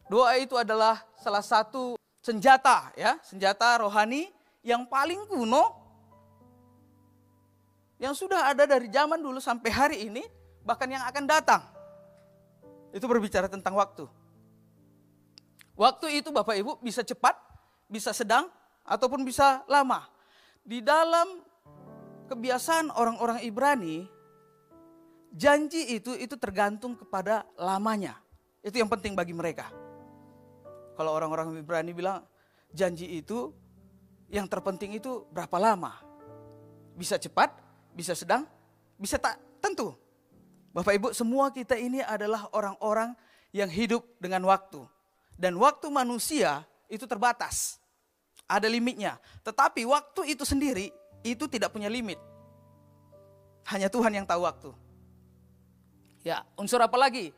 Doa 0.06 0.38
itu 0.38 0.54
adalah 0.54 1.02
salah 1.18 1.42
satu 1.42 1.98
senjata 2.22 2.94
ya, 2.94 3.18
senjata 3.26 3.82
rohani 3.82 4.30
yang 4.62 4.86
paling 4.86 5.26
kuno 5.30 5.86
yang 7.96 8.12
sudah 8.12 8.52
ada 8.52 8.68
dari 8.68 8.92
zaman 8.92 9.24
dulu 9.24 9.40
sampai 9.40 9.72
hari 9.72 9.98
ini, 10.12 10.24
bahkan 10.68 10.90
yang 10.90 11.04
akan 11.08 11.24
datang. 11.24 11.62
Itu 12.92 13.08
berbicara 13.08 13.48
tentang 13.48 13.76
waktu. 13.76 14.04
Waktu 15.76 16.24
itu 16.24 16.32
Bapak 16.32 16.56
Ibu 16.56 16.72
bisa 16.84 17.04
cepat, 17.04 17.36
bisa 17.88 18.12
sedang, 18.12 18.52
ataupun 18.84 19.24
bisa 19.24 19.64
lama. 19.68 20.08
Di 20.64 20.84
dalam 20.84 21.44
kebiasaan 22.28 22.92
orang-orang 22.96 23.44
Ibrani, 23.44 24.08
janji 25.36 26.00
itu 26.00 26.15
itu 26.15 26.39
tergantung 26.39 26.95
kepada 26.95 27.43
lamanya. 27.60 28.15
Itu 28.63 28.80
yang 28.80 28.88
penting 28.88 29.13
bagi 29.13 29.36
mereka. 29.36 29.67
Kalau 30.95 31.12
orang-orang 31.12 31.60
Ibrani 31.60 31.91
bilang 31.91 32.24
janji 32.71 33.19
itu 33.19 33.52
yang 34.32 34.48
terpenting 34.48 34.95
itu 34.95 35.28
berapa 35.30 35.60
lama? 35.60 36.00
Bisa 36.95 37.19
cepat, 37.19 37.52
bisa 37.91 38.15
sedang, 38.15 38.48
bisa 38.95 39.19
tak 39.19 39.36
tentu. 39.60 39.91
Bapak 40.71 40.95
Ibu, 40.95 41.08
semua 41.12 41.52
kita 41.52 41.76
ini 41.76 42.00
adalah 42.00 42.48
orang-orang 42.56 43.12
yang 43.52 43.67
hidup 43.67 44.04
dengan 44.24 44.43
waktu. 44.48 44.84
Dan 45.36 45.60
waktu 45.60 45.91
manusia 45.91 46.63
itu 46.88 47.04
terbatas. 47.04 47.80
Ada 48.48 48.71
limitnya. 48.71 49.19
Tetapi 49.43 49.84
waktu 49.84 50.36
itu 50.36 50.48
sendiri 50.48 50.91
itu 51.28 51.48
tidak 51.52 51.76
punya 51.76 51.91
limit. 51.91 52.19
Hanya 53.67 53.91
Tuhan 53.91 54.15
yang 54.15 54.28
tahu 54.28 54.43
waktu. 54.48 54.85
Ya, 56.26 56.42
unsur 56.58 56.82
apa 56.82 56.98
lagi? 56.98 57.30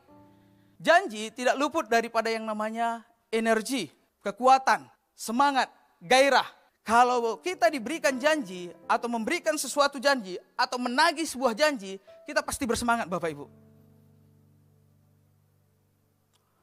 Janji 0.80 1.28
tidak 1.36 1.60
luput 1.60 1.84
daripada 1.92 2.32
yang 2.32 2.48
namanya 2.48 3.04
energi, 3.28 3.92
kekuatan, 4.24 4.88
semangat, 5.12 5.68
gairah. 6.00 6.48
Kalau 6.88 7.36
kita 7.44 7.68
diberikan 7.68 8.16
janji 8.16 8.72
atau 8.88 9.12
memberikan 9.12 9.52
sesuatu 9.60 10.00
janji 10.00 10.40
atau 10.56 10.80
menagih 10.80 11.28
sebuah 11.28 11.52
janji, 11.52 12.00
kita 12.24 12.40
pasti 12.40 12.64
bersemangat 12.64 13.04
Bapak 13.12 13.28
Ibu. 13.28 13.44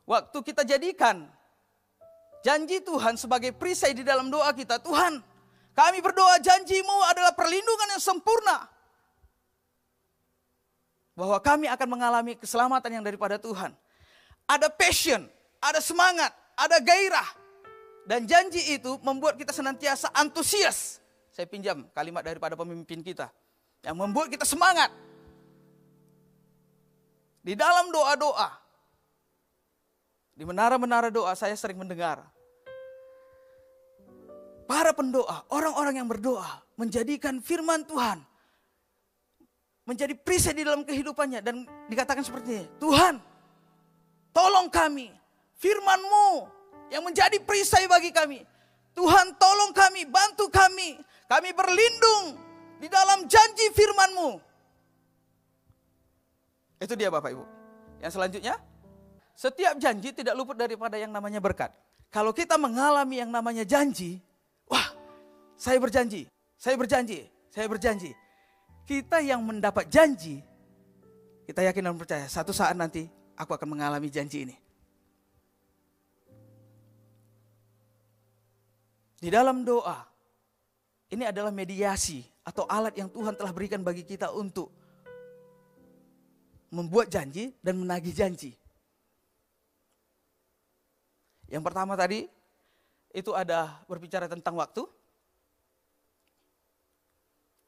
Waktu 0.10 0.38
kita 0.42 0.66
jadikan 0.66 1.30
janji 2.42 2.82
Tuhan 2.82 3.22
sebagai 3.22 3.54
perisai 3.54 3.94
di 3.94 4.02
dalam 4.02 4.34
doa 4.34 4.50
kita, 4.50 4.82
Tuhan 4.82 5.22
kami 5.78 6.02
berdoa 6.02 6.42
janjimu 6.42 6.98
adalah 7.06 7.38
perlindungan 7.38 7.94
yang 7.94 8.02
sempurna. 8.02 8.66
Bahwa 11.16 11.40
kami 11.40 11.72
akan 11.72 11.88
mengalami 11.88 12.36
keselamatan 12.36 13.00
yang 13.00 13.04
daripada 13.04 13.40
Tuhan. 13.40 13.72
Ada 14.46 14.68
passion, 14.68 15.26
ada 15.64 15.80
semangat, 15.80 16.36
ada 16.60 16.78
gairah. 16.84 17.26
Dan 18.06 18.30
janji 18.30 18.78
itu 18.78 19.02
membuat 19.02 19.40
kita 19.40 19.50
senantiasa 19.50 20.14
antusias. 20.14 21.02
Saya 21.34 21.50
pinjam 21.50 21.88
kalimat 21.96 22.22
daripada 22.22 22.54
pemimpin 22.54 23.02
kita. 23.02 23.34
Yang 23.82 23.96
membuat 23.98 24.28
kita 24.30 24.46
semangat. 24.46 24.94
Di 27.42 27.58
dalam 27.58 27.90
doa-doa. 27.90 28.50
Di 30.36 30.44
menara-menara 30.44 31.10
doa 31.10 31.34
saya 31.34 31.56
sering 31.56 31.80
mendengar. 31.80 32.22
Para 34.66 34.92
pendoa, 34.92 35.46
orang-orang 35.50 36.02
yang 36.02 36.10
berdoa. 36.10 36.62
Menjadikan 36.76 37.42
firman 37.42 37.86
Tuhan. 37.86 38.22
Menjadi 39.86 40.18
perisai 40.18 40.58
di 40.58 40.66
dalam 40.66 40.82
kehidupannya. 40.82 41.40
Dan 41.46 41.64
dikatakan 41.88 42.26
seperti 42.26 42.62
ini. 42.62 42.66
Tuhan, 42.82 43.22
tolong 44.34 44.68
kami 44.74 45.14
firmanmu 45.62 46.50
yang 46.92 47.06
menjadi 47.06 47.38
perisai 47.42 47.86
bagi 47.90 48.10
kami. 48.12 48.42
Tuhan 48.96 49.36
tolong 49.38 49.72
kami, 49.76 50.08
bantu 50.08 50.48
kami. 50.50 50.98
Kami 51.26 51.50
berlindung 51.54 52.38
di 52.80 52.88
dalam 52.88 53.26
janji 53.26 53.70
firmanmu. 53.74 54.40
Itu 56.80 56.94
dia 56.94 57.10
Bapak 57.10 57.34
Ibu. 57.34 57.46
Yang 58.04 58.12
selanjutnya, 58.20 58.56
setiap 59.36 59.76
janji 59.82 60.14
tidak 60.16 60.36
luput 60.38 60.56
daripada 60.56 60.96
yang 60.96 61.12
namanya 61.12 61.42
berkat. 61.42 61.74
Kalau 62.14 62.32
kita 62.32 62.56
mengalami 62.56 63.20
yang 63.20 63.32
namanya 63.34 63.68
janji, 63.68 64.24
wah 64.70 64.96
saya 65.60 65.76
berjanji, 65.82 66.30
saya 66.56 66.80
berjanji, 66.80 67.28
saya 67.52 67.68
berjanji. 67.68 68.16
Kita 68.86 69.18
yang 69.18 69.42
mendapat 69.42 69.90
janji, 69.90 70.46
kita 71.50 71.66
yakin 71.66 71.90
dan 71.90 71.98
percaya 71.98 72.30
satu 72.30 72.54
saat 72.54 72.78
nanti 72.78 73.10
aku 73.34 73.58
akan 73.58 73.74
mengalami 73.74 74.14
janji 74.14 74.46
ini. 74.46 74.56
Di 79.18 79.34
dalam 79.34 79.66
doa, 79.66 80.06
ini 81.10 81.26
adalah 81.26 81.50
mediasi 81.50 82.22
atau 82.46 82.70
alat 82.70 82.94
yang 82.94 83.10
Tuhan 83.10 83.34
telah 83.34 83.50
berikan 83.50 83.82
bagi 83.82 84.06
kita 84.06 84.30
untuk 84.30 84.70
membuat 86.70 87.10
janji 87.10 87.58
dan 87.66 87.82
menagih 87.82 88.14
janji. 88.14 88.54
Yang 91.50 91.64
pertama 91.66 91.98
tadi 91.98 92.30
itu 93.16 93.32
ada 93.34 93.82
berbicara 93.90 94.30
tentang 94.30 94.62
waktu. 94.62 94.86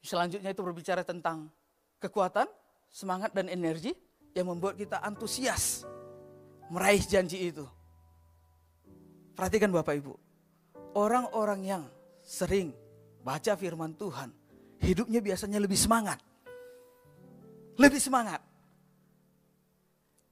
Selanjutnya 0.08 0.56
itu 0.56 0.64
berbicara 0.64 1.04
tentang 1.04 1.52
kekuatan, 2.00 2.48
semangat 2.88 3.36
dan 3.36 3.52
energi 3.52 3.92
yang 4.32 4.48
membuat 4.48 4.80
kita 4.80 5.04
antusias 5.04 5.84
meraih 6.72 7.04
janji 7.04 7.52
itu. 7.52 7.68
Perhatikan 9.36 9.68
Bapak 9.68 10.00
Ibu, 10.00 10.16
orang-orang 10.96 11.60
yang 11.68 11.84
sering 12.24 12.72
baca 13.20 13.60
firman 13.60 14.00
Tuhan, 14.00 14.32
hidupnya 14.80 15.20
biasanya 15.20 15.60
lebih 15.60 15.76
semangat. 15.76 16.24
Lebih 17.76 18.00
semangat. 18.00 18.40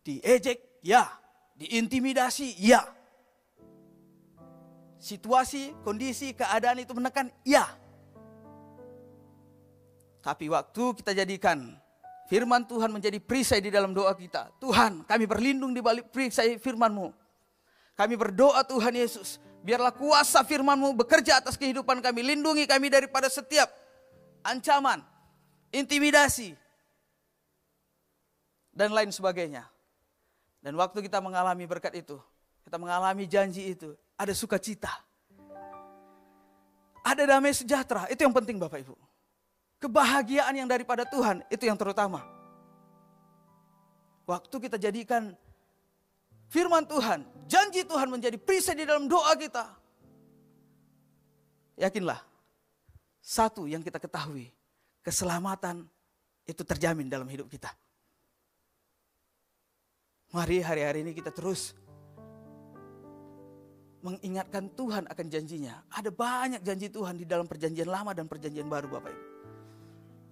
Diejek, 0.08 0.82
ya. 0.82 1.04
Diintimidasi, 1.60 2.58
ya. 2.64 2.82
Situasi, 4.98 5.76
kondisi, 5.86 6.34
keadaan 6.34 6.82
itu 6.82 6.96
menekan, 6.98 7.30
ya. 7.46 7.85
Tapi 10.26 10.50
waktu 10.50 10.84
kita 10.98 11.14
jadikan 11.14 11.78
firman 12.26 12.66
Tuhan 12.66 12.90
menjadi 12.90 13.22
perisai 13.22 13.62
di 13.62 13.70
dalam 13.70 13.94
doa 13.94 14.10
kita. 14.18 14.50
Tuhan, 14.58 15.06
kami 15.06 15.30
berlindung 15.30 15.70
di 15.70 15.86
balik 15.86 16.10
perisai 16.10 16.58
firman-Mu. 16.58 17.14
Kami 17.94 18.18
berdoa 18.18 18.66
Tuhan 18.66 18.98
Yesus, 18.98 19.38
biarlah 19.62 19.94
kuasa 19.94 20.42
firman-Mu 20.42 20.98
bekerja 20.98 21.46
atas 21.46 21.54
kehidupan 21.54 22.02
kami. 22.02 22.26
Lindungi 22.26 22.66
kami 22.66 22.90
daripada 22.90 23.30
setiap 23.30 23.70
ancaman, 24.42 25.06
intimidasi, 25.70 26.58
dan 28.74 28.98
lain 28.98 29.14
sebagainya. 29.14 29.70
Dan 30.58 30.74
waktu 30.82 31.06
kita 31.06 31.22
mengalami 31.22 31.70
berkat 31.70 31.94
itu, 32.02 32.18
kita 32.66 32.82
mengalami 32.82 33.30
janji 33.30 33.78
itu, 33.78 33.94
ada 34.18 34.34
sukacita. 34.34 34.90
Ada 37.06 37.38
damai 37.38 37.54
sejahtera, 37.54 38.10
itu 38.10 38.26
yang 38.26 38.34
penting 38.34 38.58
Bapak 38.58 38.82
Ibu. 38.82 38.98
Kebahagiaan 39.80 40.56
yang 40.56 40.70
daripada 40.70 41.04
Tuhan, 41.04 41.44
itu 41.52 41.68
yang 41.68 41.76
terutama. 41.76 42.24
Waktu 44.26 44.56
kita 44.58 44.82
jadikan 44.82 45.38
firman 46.50 46.88
Tuhan, 46.90 47.22
janji 47.46 47.86
Tuhan 47.86 48.10
menjadi 48.10 48.40
perisai 48.42 48.74
di 48.74 48.86
dalam 48.88 49.06
doa 49.06 49.36
kita. 49.38 49.70
Yakinlah, 51.76 52.24
satu 53.20 53.68
yang 53.70 53.84
kita 53.84 54.00
ketahui, 54.02 54.50
keselamatan 55.04 55.86
itu 56.48 56.62
terjamin 56.64 57.12
dalam 57.12 57.28
hidup 57.28 57.52
kita. 57.52 57.70
Mari 60.34 60.64
hari-hari 60.64 61.06
ini 61.06 61.12
kita 61.14 61.30
terus 61.30 61.78
mengingatkan 64.06 64.70
Tuhan 64.74 65.10
akan 65.10 65.26
janjinya. 65.30 65.86
Ada 65.90 66.10
banyak 66.14 66.62
janji 66.62 66.94
Tuhan 66.94 67.18
di 67.18 67.26
dalam 67.26 67.50
perjanjian 67.50 67.90
lama 67.90 68.14
dan 68.14 68.30
perjanjian 68.30 68.70
baru 68.70 68.90
Bapak 68.90 69.10
Ibu. 69.10 69.35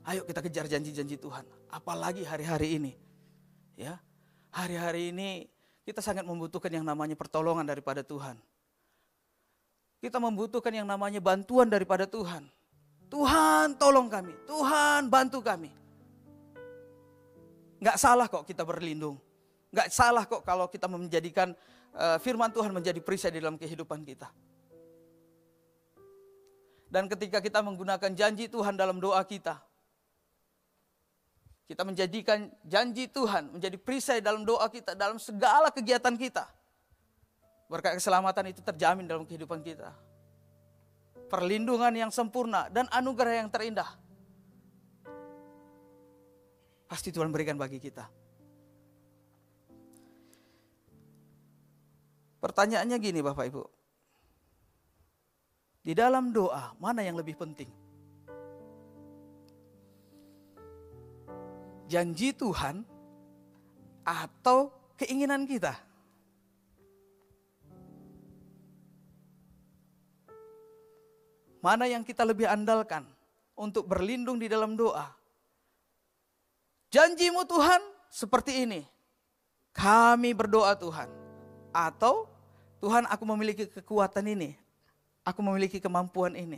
Ayo 0.03 0.27
kita 0.27 0.43
kejar 0.43 0.67
janji-janji 0.67 1.15
Tuhan. 1.15 1.47
Apalagi 1.71 2.27
hari-hari 2.27 2.79
ini. 2.79 2.91
Ya, 3.73 3.97
Hari-hari 4.53 5.09
ini 5.09 5.49
kita 5.81 5.97
sangat 6.03 6.21
membutuhkan 6.23 6.69
yang 6.69 6.85
namanya 6.85 7.17
pertolongan 7.17 7.65
daripada 7.65 8.05
Tuhan. 8.05 8.37
Kita 9.97 10.21
membutuhkan 10.21 10.69
yang 10.69 10.85
namanya 10.85 11.17
bantuan 11.23 11.65
daripada 11.71 12.05
Tuhan. 12.05 12.45
Tuhan 13.09 13.77
tolong 13.79 14.11
kami, 14.11 14.35
Tuhan 14.45 15.09
bantu 15.09 15.41
kami. 15.41 15.71
Gak 17.81 17.97
salah 17.97 18.29
kok 18.31 18.47
kita 18.47 18.63
berlindung 18.63 19.19
Nggak 19.73 19.89
salah 19.89 20.23
kok 20.29 20.45
kalau 20.45 20.69
kita 20.69 20.85
menjadikan 20.85 21.57
uh, 21.97 22.21
firman 22.21 22.53
Tuhan 22.53 22.69
menjadi 22.69 23.01
perisai 23.01 23.33
di 23.33 23.41
dalam 23.41 23.57
kehidupan 23.57 24.05
kita. 24.05 24.29
Dan 26.93 27.09
ketika 27.09 27.41
kita 27.41 27.65
menggunakan 27.65 28.13
janji 28.13 28.45
Tuhan 28.45 28.77
dalam 28.77 29.01
doa 29.01 29.17
kita, 29.25 29.57
kita 31.73 31.81
menjadikan 31.81 32.53
janji 32.69 33.09
Tuhan 33.09 33.49
menjadi 33.57 33.81
perisai 33.81 34.21
dalam 34.21 34.45
doa 34.45 34.69
kita, 34.69 34.93
dalam 34.93 35.17
segala 35.17 35.73
kegiatan 35.73 36.13
kita. 36.13 36.45
Berkat 37.65 37.97
keselamatan 37.97 38.53
itu 38.53 38.61
terjamin 38.61 39.09
dalam 39.09 39.25
kehidupan 39.25 39.65
kita. 39.65 39.89
Perlindungan 41.33 41.89
yang 41.97 42.13
sempurna 42.13 42.69
dan 42.69 42.85
anugerah 42.93 43.41
yang 43.41 43.49
terindah. 43.49 43.89
Pasti 46.85 47.09
Tuhan 47.09 47.33
berikan 47.33 47.57
bagi 47.57 47.81
kita. 47.81 48.05
Pertanyaannya 52.37 52.97
gini 53.01 53.25
Bapak 53.25 53.49
Ibu. 53.49 53.63
Di 55.81 55.97
dalam 55.97 56.29
doa, 56.29 56.77
mana 56.77 57.01
yang 57.01 57.17
lebih 57.17 57.33
penting? 57.33 57.82
Janji 61.93 62.33
Tuhan 62.33 62.81
atau 64.01 64.73
keinginan 64.97 65.45
kita? 65.45 65.77
Mana 71.61 71.85
yang 71.85 72.01
kita 72.01 72.25
lebih 72.25 72.49
andalkan 72.49 73.05
untuk 73.53 73.85
berlindung 73.85 74.41
di 74.41 74.49
dalam 74.49 74.73
doa? 74.73 75.05
Janjimu 76.89 77.45
Tuhan 77.45 77.81
seperti 78.09 78.65
ini. 78.65 78.81
Kami 79.69 80.33
berdoa 80.33 80.73
Tuhan. 80.73 81.13
Atau 81.69 82.25
Tuhan 82.81 83.05
aku 83.05 83.21
memiliki 83.37 83.69
kekuatan 83.69 84.33
ini. 84.33 84.57
Aku 85.21 85.45
memiliki 85.45 85.77
kemampuan 85.77 86.33
ini. 86.33 86.57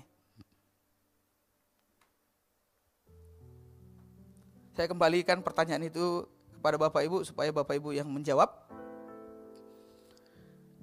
Saya 4.76 4.92
kembalikan 4.92 5.40
pertanyaan 5.40 5.88
itu 5.88 6.28
kepada 6.60 6.76
Bapak 6.76 7.08
Ibu 7.08 7.24
supaya 7.24 7.48
Bapak 7.56 7.80
Ibu 7.80 7.96
yang 7.96 8.12
menjawab. 8.12 8.52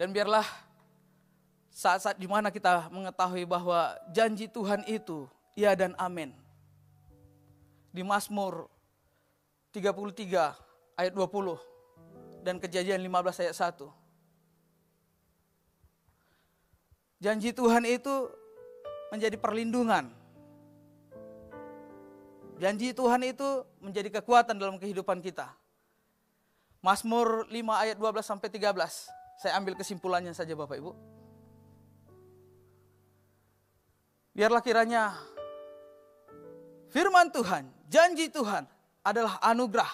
Dan 0.00 0.16
biarlah 0.16 0.48
saat-saat 1.68 2.16
di 2.16 2.24
mana 2.24 2.48
kita 2.48 2.88
mengetahui 2.88 3.44
bahwa 3.44 3.92
janji 4.08 4.48
Tuhan 4.48 4.80
itu 4.88 5.28
ya 5.52 5.76
dan 5.76 5.92
amin. 6.00 6.32
Di 7.92 8.00
Mazmur 8.00 8.72
33 9.76 10.56
ayat 10.96 11.12
20 11.12 11.60
dan 12.40 12.56
kejadian 12.56 13.04
15 13.04 13.44
ayat 13.44 13.76
1. 13.76 13.92
Janji 17.20 17.52
Tuhan 17.52 17.84
itu 17.84 18.32
menjadi 19.12 19.36
perlindungan. 19.36 20.21
Janji 22.62 22.94
Tuhan 22.94 23.26
itu 23.26 23.66
menjadi 23.82 24.22
kekuatan 24.22 24.54
dalam 24.54 24.78
kehidupan 24.78 25.18
kita. 25.18 25.50
Mazmur 26.78 27.50
5 27.50 27.58
ayat 27.58 27.98
12 27.98 28.22
sampai 28.22 28.46
13. 28.54 29.10
Saya 29.42 29.58
ambil 29.58 29.74
kesimpulannya 29.74 30.30
saja 30.30 30.54
Bapak 30.54 30.78
Ibu. 30.78 30.94
Biarlah 34.30 34.62
kiranya 34.62 35.10
firman 36.94 37.34
Tuhan, 37.34 37.66
janji 37.90 38.30
Tuhan 38.30 38.62
adalah 39.02 39.42
anugerah 39.42 39.90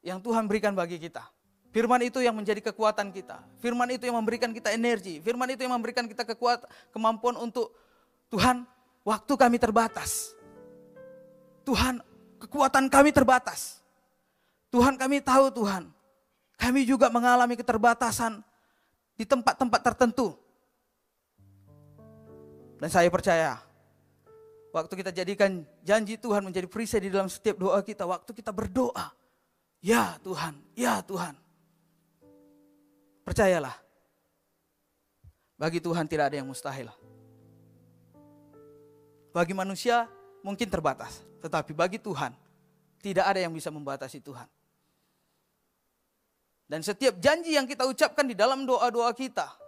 yang 0.00 0.24
Tuhan 0.24 0.48
berikan 0.48 0.72
bagi 0.72 0.96
kita. 0.96 1.20
Firman 1.68 2.00
itu 2.00 2.24
yang 2.24 2.32
menjadi 2.32 2.64
kekuatan 2.72 3.12
kita. 3.12 3.44
Firman 3.60 3.92
itu 3.92 4.08
yang 4.08 4.16
memberikan 4.16 4.56
kita 4.56 4.72
energi. 4.72 5.20
Firman 5.20 5.52
itu 5.52 5.68
yang 5.68 5.76
memberikan 5.76 6.08
kita 6.08 6.24
kekuatan, 6.24 6.64
kemampuan 6.96 7.36
untuk 7.36 7.76
Tuhan, 8.32 8.64
waktu 9.04 9.32
kami 9.36 9.60
terbatas. 9.60 10.33
Tuhan, 11.64 11.98
kekuatan 12.38 12.86
kami 12.92 13.10
terbatas. 13.10 13.80
Tuhan 14.68 14.98
kami 15.00 15.22
tahu 15.22 15.50
Tuhan, 15.54 15.88
kami 16.58 16.84
juga 16.84 17.08
mengalami 17.08 17.54
keterbatasan 17.54 18.42
di 19.14 19.24
tempat-tempat 19.24 19.80
tertentu. 19.80 20.34
Dan 22.82 22.90
saya 22.90 23.08
percaya, 23.08 23.62
waktu 24.74 24.92
kita 24.98 25.10
jadikan 25.14 25.62
janji 25.86 26.18
Tuhan 26.18 26.42
menjadi 26.42 26.66
perisai 26.66 27.06
di 27.06 27.10
dalam 27.10 27.30
setiap 27.30 27.56
doa 27.56 27.80
kita, 27.80 28.02
waktu 28.04 28.34
kita 28.34 28.50
berdoa, 28.50 29.14
ya 29.78 30.18
Tuhan, 30.20 30.58
ya 30.74 30.98
Tuhan, 31.06 31.38
Percayalah, 33.24 33.72
bagi 35.56 35.80
Tuhan 35.80 36.04
tidak 36.04 36.28
ada 36.28 36.36
yang 36.36 36.44
mustahil. 36.44 36.92
Bagi 39.32 39.56
manusia 39.56 40.04
mungkin 40.44 40.68
terbatas, 40.68 41.24
tetapi 41.40 41.72
bagi 41.72 41.96
Tuhan 41.96 42.36
tidak 43.00 43.24
ada 43.24 43.40
yang 43.40 43.52
bisa 43.56 43.72
membatasi 43.72 44.20
Tuhan. 44.20 44.44
Dan 46.68 46.84
setiap 46.84 47.16
janji 47.16 47.56
yang 47.56 47.64
kita 47.64 47.88
ucapkan 47.88 48.28
di 48.28 48.36
dalam 48.36 48.68
doa-doa 48.68 49.12
kita, 49.16 49.64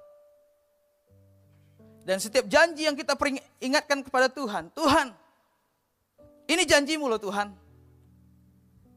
Dan 2.07 2.23
setiap 2.23 2.47
janji 2.47 2.87
yang 2.87 2.95
kita 2.95 3.19
ingatkan 3.59 3.99
kepada 4.07 4.31
Tuhan, 4.31 4.71
Tuhan, 4.71 5.11
ini 6.47 6.63
janjimu 6.63 7.11
loh 7.11 7.19
Tuhan. 7.19 7.51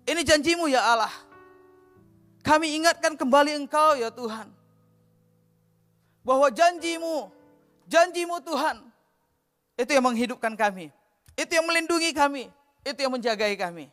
Ini 0.05 0.21
janjimu 0.21 0.69
ya 0.69 0.93
Allah. 0.93 1.09
Kami 2.45 2.69
ingatkan 2.77 3.17
kembali 3.17 3.57
engkau 3.65 3.97
ya 3.97 4.13
Tuhan. 4.13 4.53
Bahwa 6.21 6.53
janjimu, 6.53 7.33
janjimu 7.89 8.45
Tuhan, 8.45 8.77
itu 9.73 9.89
yang 9.89 10.05
menghidupkan 10.05 10.53
kami. 10.53 10.93
Itu 11.39 11.55
yang 11.55 11.63
melindungi 11.63 12.11
kami. 12.11 12.51
Itu 12.83 12.99
yang 12.99 13.15
menjagai 13.15 13.55
kami. 13.55 13.87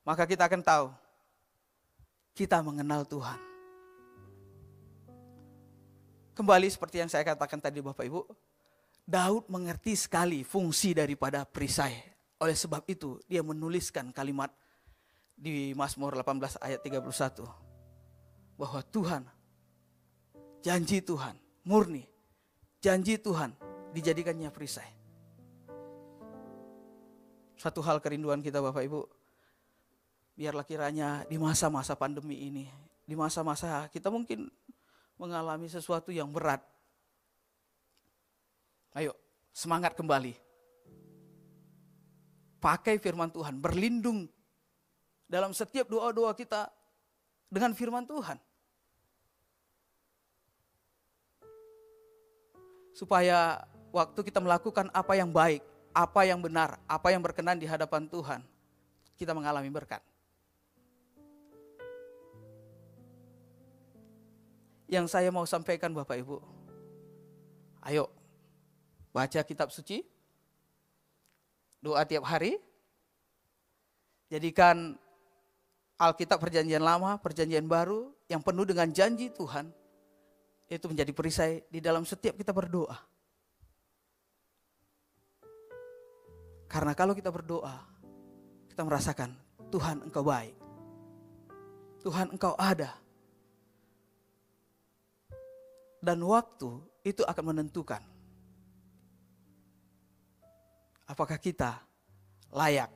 Maka 0.00 0.24
kita 0.24 0.48
akan 0.48 0.64
tahu, 0.64 0.86
kita 2.32 2.64
mengenal 2.64 3.04
Tuhan. 3.04 3.36
Kembali 6.32 6.72
seperti 6.72 7.04
yang 7.04 7.10
saya 7.12 7.20
katakan 7.20 7.60
tadi 7.60 7.84
Bapak 7.84 8.08
Ibu, 8.08 8.24
Daud 9.04 9.44
mengerti 9.52 9.92
sekali 9.92 10.40
fungsi 10.40 10.96
daripada 10.96 11.44
perisai. 11.44 12.00
Oleh 12.40 12.56
sebab 12.56 12.80
itu 12.88 13.20
dia 13.28 13.44
menuliskan 13.44 14.08
kalimat 14.08 14.48
di 15.36 15.76
Mazmur 15.76 16.16
18 16.16 16.56
ayat 16.64 16.80
31 16.80 17.44
bahwa 18.56 18.80
Tuhan 18.88 19.22
janji 20.64 21.04
Tuhan 21.04 21.36
murni 21.64 22.04
janji 22.80 23.20
Tuhan 23.20 23.52
dijadikannya 23.92 24.48
perisai. 24.48 24.99
Satu 27.60 27.84
hal 27.84 28.00
kerinduan 28.00 28.40
kita 28.40 28.56
Bapak 28.64 28.80
Ibu 28.88 29.04
biarlah 30.32 30.64
kiranya 30.64 31.28
di 31.28 31.36
masa-masa 31.36 31.92
pandemi 31.92 32.48
ini, 32.48 32.64
di 33.04 33.12
masa-masa 33.12 33.84
kita 33.92 34.08
mungkin 34.08 34.48
mengalami 35.20 35.68
sesuatu 35.68 36.08
yang 36.08 36.32
berat. 36.32 36.64
Ayo, 38.96 39.12
semangat 39.52 39.92
kembali. 39.92 40.32
Pakai 42.64 42.96
firman 42.96 43.28
Tuhan, 43.28 43.60
berlindung 43.60 44.24
dalam 45.28 45.52
setiap 45.52 45.84
doa-doa 45.84 46.32
kita 46.32 46.72
dengan 47.52 47.76
firman 47.76 48.08
Tuhan. 48.08 48.40
Supaya 52.96 53.60
waktu 53.92 54.20
kita 54.24 54.40
melakukan 54.40 54.88
apa 54.96 55.12
yang 55.12 55.28
baik, 55.28 55.60
apa 55.90 56.20
yang 56.26 56.38
benar, 56.38 56.78
apa 56.86 57.10
yang 57.10 57.22
berkenan 57.22 57.58
di 57.58 57.66
hadapan 57.66 58.06
Tuhan, 58.06 58.40
kita 59.18 59.34
mengalami 59.34 59.68
berkat. 59.68 60.00
yang 64.90 65.06
saya 65.06 65.30
mau 65.30 65.46
sampaikan 65.46 65.94
Bapak 65.94 66.18
Ibu. 66.18 66.42
Ayo, 67.86 68.10
baca 69.14 69.40
kitab 69.46 69.70
suci, 69.70 70.02
doa 71.78 72.02
tiap 72.04 72.26
hari, 72.26 72.58
jadikan 74.28 74.98
Alkitab 75.94 76.42
perjanjian 76.42 76.82
lama, 76.82 77.16
perjanjian 77.22 77.64
baru 77.70 78.10
yang 78.26 78.42
penuh 78.42 78.66
dengan 78.66 78.90
janji 78.90 79.30
Tuhan, 79.30 79.70
itu 80.66 80.86
menjadi 80.90 81.12
perisai 81.14 81.62
di 81.70 81.78
dalam 81.78 82.02
setiap 82.02 82.34
kita 82.34 82.50
berdoa. 82.50 82.98
Karena 86.70 86.94
kalau 86.94 87.18
kita 87.18 87.34
berdoa, 87.34 87.82
kita 88.70 88.86
merasakan 88.86 89.34
Tuhan 89.74 90.06
engkau 90.06 90.22
baik. 90.22 90.54
Tuhan 92.00 92.32
engkau 92.32 92.54
ada 92.56 92.96
dan 96.00 96.16
waktu 96.24 96.80
itu 97.04 97.20
akan 97.28 97.44
menentukan 97.52 98.00
apakah 101.04 101.36
kita 101.36 101.76
layak 102.54 102.88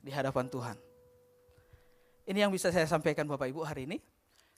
di 0.00 0.08
hadapan 0.08 0.48
Tuhan. 0.48 0.76
Ini 2.24 2.48
yang 2.48 2.52
bisa 2.52 2.72
saya 2.72 2.88
sampaikan 2.88 3.28
Bapak 3.28 3.52
Ibu 3.52 3.60
hari 3.66 3.84
ini. 3.84 3.98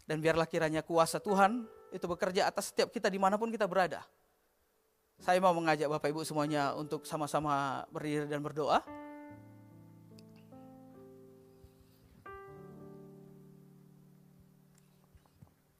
Dan 0.07 0.22
biarlah 0.22 0.47
kiranya 0.47 0.87
kuasa 0.87 1.18
Tuhan 1.18 1.66
itu 1.91 2.07
bekerja 2.07 2.47
atas 2.47 2.70
setiap 2.70 2.95
kita 2.95 3.11
di 3.11 3.18
mana 3.18 3.34
pun 3.34 3.51
kita 3.51 3.66
berada. 3.66 4.07
Saya 5.21 5.41
mau 5.41 5.57
mengajak 5.57 5.89
Bapak 5.89 6.12
Ibu 6.12 6.23
semuanya 6.23 6.77
untuk 6.77 7.09
sama-sama 7.09 7.85
berdiri 7.91 8.29
dan 8.29 8.45
berdoa. 8.45 8.85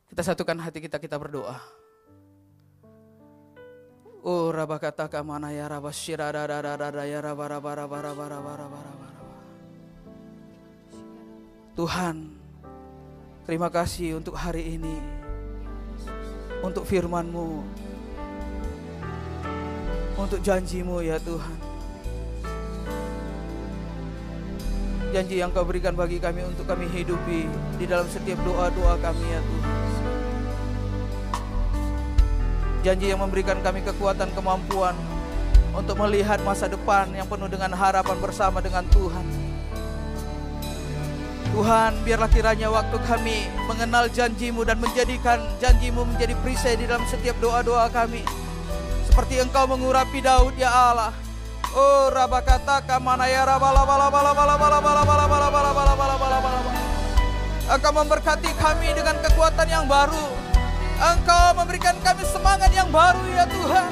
Kita 0.09 0.33
satukan 0.33 0.57
hati 0.65 0.81
kita, 0.81 0.97
kita 0.97 1.21
berdoa. 1.21 1.61
Oh 4.27 4.51
rabakata 4.51 5.07
kamana 5.07 5.55
ya 5.55 5.71
rabashira 5.71 6.35
da 6.35 6.51
da 6.51 6.59
da 6.59 6.75
da 6.75 7.05
ya. 7.07 7.23
Tuhan, 11.77 12.17
terima 13.45 13.69
kasih 13.71 14.19
untuk 14.19 14.35
hari 14.35 14.81
ini. 14.81 14.99
Untuk 16.65 16.89
firman-Mu. 16.89 17.86
Untuk 20.17 20.41
janjimu 20.41 21.05
ya 21.05 21.21
Tuhan. 21.21 21.77
Janji 25.13 25.41
yang 25.41 25.53
kau 25.53 25.65
berikan 25.65 25.93
bagi 25.93 26.17
kami 26.17 26.41
untuk 26.45 26.65
kami 26.65 26.89
hidupi 26.89 27.45
di 27.77 27.85
dalam 27.85 28.09
setiap 28.09 28.41
doa-doa 28.43 28.97
kami 29.01 29.25
ya 29.29 29.41
Tuhan. 29.45 29.75
Janji 32.81 33.07
yang 33.13 33.21
memberikan 33.21 33.61
kami 33.61 33.85
kekuatan 33.85 34.33
kemampuan 34.33 34.97
untuk 35.77 36.01
melihat 36.01 36.41
masa 36.45 36.65
depan 36.65 37.13
yang 37.13 37.29
penuh 37.29 37.53
dengan 37.53 37.77
harapan 37.77 38.17
bersama 38.17 38.65
dengan 38.65 38.89
Tuhan. 38.89 39.27
Tuhan, 41.57 41.93
biarlah 42.05 42.29
kiranya 42.29 42.69
waktu 42.69 42.97
kami 43.05 43.49
mengenal 43.69 44.09
janjimu 44.13 44.65
dan 44.65 44.77
menjadikan 44.81 45.41
janjimu 45.61 46.05
menjadi 46.05 46.37
perisai 46.41 46.77
di 46.77 46.85
dalam 46.89 47.05
setiap 47.09 47.37
doa-doa 47.41 47.89
kami 47.89 48.46
seperti 49.17 49.41
engkau 49.41 49.65
mengurapi 49.65 50.21
Daud 50.21 50.61
ya 50.61 50.69
Allah. 50.69 51.09
Oh 51.73 52.13
rabakata 52.13 52.85
kamana 52.85 53.25
ya 53.25 53.49
Engkau 57.65 57.93
memberkati 57.97 58.53
kami 58.61 58.93
dengan 58.93 59.17
kekuatan 59.25 59.73
yang 59.73 59.89
baru. 59.89 60.21
Engkau 61.01 61.57
memberikan 61.57 61.97
kami 62.05 62.29
semangat 62.29 62.69
yang 62.77 62.93
baru 62.93 63.25
ya 63.33 63.49
Tuhan. 63.49 63.89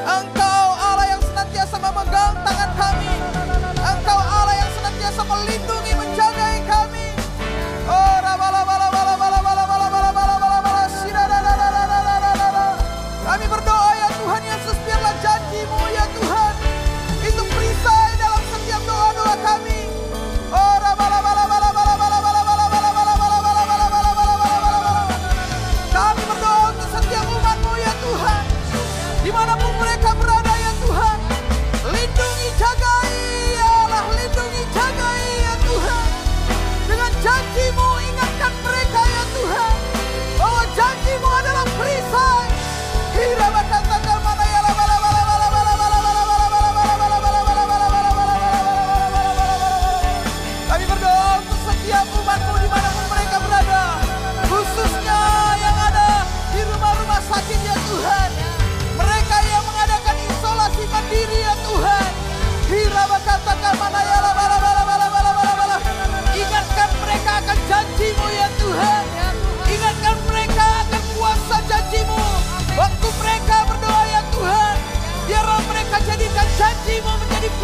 Engkau 0.00 0.64
Allah 0.80 1.12
yang 1.12 1.20
senantiasa 1.20 1.76
memegang 1.76 2.36
tangan 2.40 2.70
kami. 2.72 3.12
Engkau 3.84 4.16
Allah 4.16 4.56
yang 4.56 4.70
senantiasa 4.80 5.20
melindungi 5.28 5.81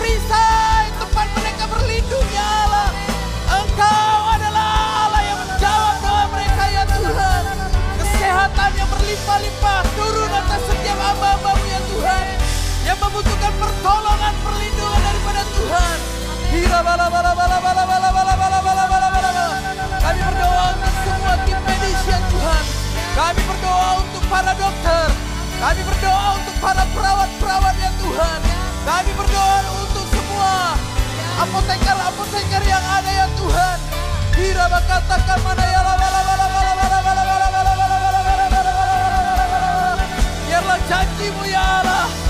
perisai 0.09 0.88
tempat 0.96 1.28
mereka 1.36 1.64
berlindung 1.68 2.28
ya 2.32 2.48
Allah. 2.64 2.88
Engkau 3.61 4.16
adalah 4.32 4.68
Allah 5.04 5.22
yang 5.28 5.38
menjawab 5.44 5.94
doa 6.00 6.24
mereka 6.32 6.64
ya 6.72 6.84
Tuhan. 6.88 7.42
Kesehatan 8.00 8.70
yang 8.72 8.88
berlimpah-limpah 8.88 9.80
turun 9.92 10.32
atas 10.32 10.61
setiap 10.64 10.96
hamba-hambamu 10.96 11.64
ya 11.68 11.80
pertolongan, 13.59 14.34
perlindungan 14.44 15.00
daripada 15.04 15.42
Tuhan. 15.44 15.96
Hira 16.48 16.80
bala 16.80 17.06
bala 17.12 17.32
bala 17.36 17.59
bala 17.61 17.84
bala 17.84 18.09
bala 18.09 18.32
bala 18.32 18.59
bala 18.64 18.84
bala 18.88 19.09
bala. 19.12 19.46
Kami 20.00 20.20
berdoa 20.24 20.64
untuk 20.72 20.94
semua 21.04 21.34
tim 21.44 21.59
medis 21.68 22.00
ya 22.09 22.18
Tuhan. 22.32 22.64
Kami 23.12 23.40
berdoa 23.44 23.88
untuk 24.00 24.22
para 24.32 24.52
dokter. 24.56 25.09
Kami 25.61 25.80
berdoa 25.84 26.28
untuk 26.40 26.56
para 26.64 26.82
perawat-perawat 26.96 27.74
ya 27.76 27.90
Tuhan. 28.00 28.57
Kami 28.89 29.12
berdoa 29.12 29.84
untuk 29.84 30.07
semua 30.09 30.72
apoteker-apoteker 31.45 32.62
yang 32.64 32.80
ada 32.80 33.11
ya 33.12 33.26
Tuhan. 33.36 33.78
Bila 34.32 34.64
katakan 34.80 35.39
mana 35.45 35.64
ya 35.68 35.80
Biarlah 40.49 40.80
janjimu 40.89 41.45
ya 41.45 41.84
Allah 41.84 42.28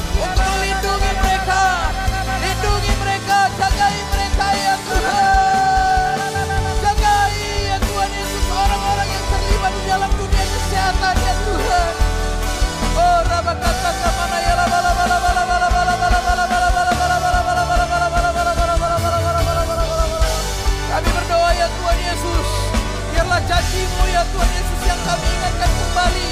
kami 25.09 25.27
ingatkan 25.41 25.71
kembali. 25.73 26.31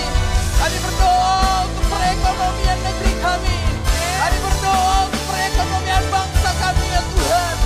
Kami 0.57 0.77
berdoa 0.85 1.41
untuk 1.65 1.85
perekonomian 1.89 2.79
negeri 2.85 3.13
kami. 3.25 3.59
Kami 4.21 4.39
berdoa 4.45 4.97
untuk 5.09 5.23
perekonomian 5.33 6.05
bangsa 6.13 6.51
kami 6.61 6.85
ya 6.93 7.01
Tuhan. 7.01 7.57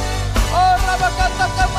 Oh 0.54 0.74
rabakata 0.86 1.46
kamana 1.58 1.69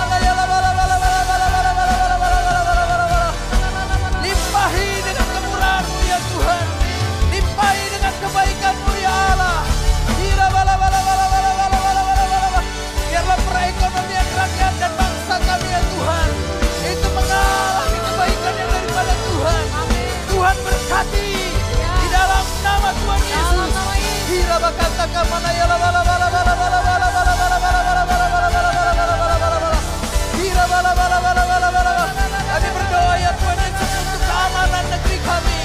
Kami 32.52 32.68
berdoa 32.72 33.14
ya 33.20 33.32
Tuhan 33.36 33.58
untuk 33.68 34.22
keamanan 34.24 34.84
negeri 34.92 35.18
kami. 35.24 35.60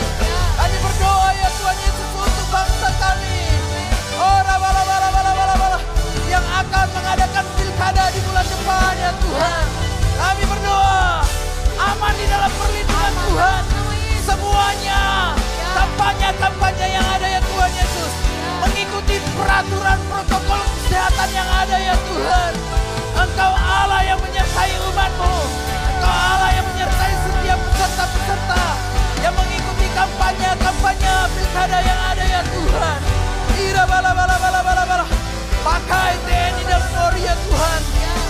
Kami 0.58 0.76
berdoa 0.82 1.28
ya 1.34 1.48
Tuhan 1.50 1.76
untuk 2.14 2.48
bangsa 2.50 2.88
kami. 2.98 3.38
Oh 4.18 4.40
yang 6.26 6.46
akan 6.46 6.86
mengadakan 6.90 7.44
pilkada 7.54 8.04
di 8.10 8.20
bulan 8.26 8.46
depan 8.50 8.94
ya 8.98 9.12
Tuhan. 9.14 9.64
Kami 10.16 10.42
berdoa 10.46 11.22
aman 11.78 12.14
di 12.18 12.26
dalam 12.26 12.50
perlindungan 12.50 13.12
Tuhan. 13.30 13.62
Semuanya 14.26 15.30
yang 16.86 17.06
ada 17.14 17.26
ya 17.28 17.35
peraturan 19.36 19.98
protokol 20.08 20.60
kesehatan 20.64 21.30
yang 21.30 21.48
ada 21.48 21.76
ya 21.76 21.96
Tuhan. 22.08 22.52
Engkau 23.16 23.52
Allah 23.52 24.00
yang 24.04 24.20
menyertai 24.20 24.72
umatmu. 24.92 25.34
Engkau 25.96 26.12
Allah 26.12 26.50
yang 26.56 26.66
menyertai 26.72 27.12
setiap 27.20 27.58
peserta-peserta 27.60 28.62
yang 29.20 29.34
mengikuti 29.36 29.86
kampanye-kampanye 29.92 31.16
pilkada 31.36 31.78
yang 31.84 32.00
ada 32.12 32.24
ya 32.24 32.42
Tuhan. 32.44 32.98
Ira 33.56 33.84
bala 33.88 34.10
bala 34.12 34.36
bala 34.40 34.60
bala 34.64 34.82
bala. 34.84 35.04
Pakai 35.66 36.14
TNI 36.24 36.62
dan 36.68 36.82
Polri 36.94 37.26
ya 37.26 37.34
Tuhan 37.34 37.80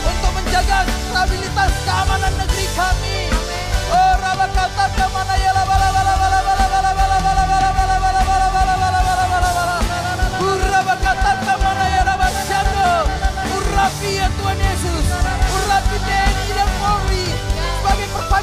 untuk 0.08 0.30
menjaga 0.40 0.78
stabilitas 0.88 1.72
keamanan 1.84 2.32
negeri 2.40 2.66
kami. 2.74 3.18
Oh 3.92 4.12
raba 4.18 4.46
kata 4.50 4.86
ke 4.96 5.06
mana 5.14 5.34
ya 5.38 5.55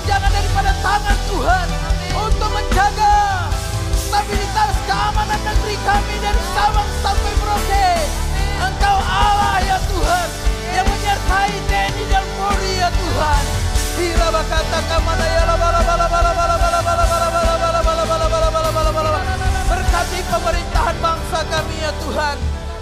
perpanjangan 0.04 0.32
daripada 0.36 0.72
tangan 0.84 1.18
Tuhan 1.32 1.68
untuk 2.12 2.50
menjaga 2.52 3.16
stabilitas 3.96 4.76
keamanan 4.84 5.40
negeri 5.48 5.76
kami 5.80 6.16
dari 6.20 6.44
Sabang 6.52 6.90
sampai 7.00 7.34
Merauke. 7.40 7.90
Engkau 8.60 8.98
Allah 9.00 9.64
ya 9.64 9.80
Tuhan 9.88 10.28
yang 10.76 10.88
menyertai 10.92 11.56
TNI 11.72 12.04
dan 12.12 12.26
Polri 12.36 12.74
ya 12.84 12.92
Tuhan. 12.92 13.44
Hira 13.96 14.28
bakata 14.28 14.80
kamana 14.92 15.24
ya 15.24 15.44
la 15.48 15.56
bala 15.56 15.82
bala 15.88 16.06
bala 16.12 16.32
bala 16.36 16.56
bala 16.60 16.80
bala 16.84 17.06
bala 17.08 17.24
bala 17.24 17.64
bala 17.64 18.04
bala 18.04 18.04
bala 18.04 18.28
bala 18.28 18.60
bala 18.60 18.92
bala 18.92 18.92
bala. 19.08 19.22
Berkati 19.72 20.20
pemerintahan 20.28 20.96
bangsa 21.00 21.40
kami 21.48 21.76
ya 21.80 21.92
Tuhan. 22.04 22.38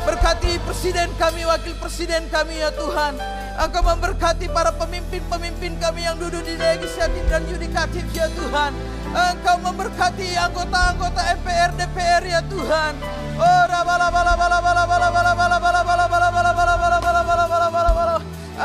Berkati 0.10 0.58
presiden 0.66 1.14
kami, 1.22 1.46
wakil 1.46 1.78
presiden 1.78 2.26
kami 2.34 2.66
ya 2.66 2.74
Tuhan. 2.74 3.41
Engkau 3.62 3.86
memberkati 3.86 4.50
para 4.50 4.74
pemimpin-pemimpin 4.74 5.78
kami 5.78 6.02
yang 6.02 6.18
duduk 6.18 6.42
di 6.42 6.58
legislatif 6.58 7.22
dan 7.30 7.46
yudikatif 7.46 8.02
ya 8.10 8.26
Tuhan. 8.34 8.74
Engkau 9.14 9.62
memberkati 9.62 10.34
anggota-anggota 10.34 11.22
MPR, 11.38 11.70
DPR 11.78 12.24
ya 12.26 12.42
Tuhan. 12.50 12.98
Oh, 13.38 13.64
bala 13.70 14.10
bala 14.10 14.34
bala 14.34 14.34
bala 14.34 14.58
bala 14.66 14.82
bala 14.90 15.10
bala 15.14 15.30
bala 15.38 15.62
bala 15.62 15.94
bala 15.94 16.10
bala 16.10 16.34
bala 16.34 16.52
bala 16.74 16.74
bala 16.82 17.22
bala 17.22 17.46
bala 17.46 17.68
bala 17.70 17.92
bala. 17.94 18.16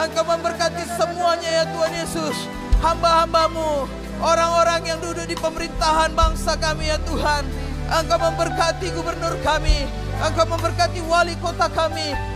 Engkau 0.01 0.24
memberkati 0.24 0.82
semuanya 0.97 1.51
ya 1.61 1.64
Tuhan 1.76 1.92
Yesus. 1.92 2.36
Hamba-hambamu, 2.80 3.84
orang-orang 4.24 4.80
yang 4.97 4.99
duduk 5.05 5.28
di 5.28 5.36
pemerintahan 5.36 6.16
bangsa 6.16 6.57
kami 6.57 6.88
ya 6.88 6.97
Tuhan. 7.05 7.44
Engkau 7.92 8.16
memberkati 8.16 8.97
gubernur 8.97 9.36
kami. 9.44 9.84
Engkau 10.24 10.49
memberkati 10.49 11.05
wali 11.05 11.36
kota 11.44 11.68
kami. 11.68 12.36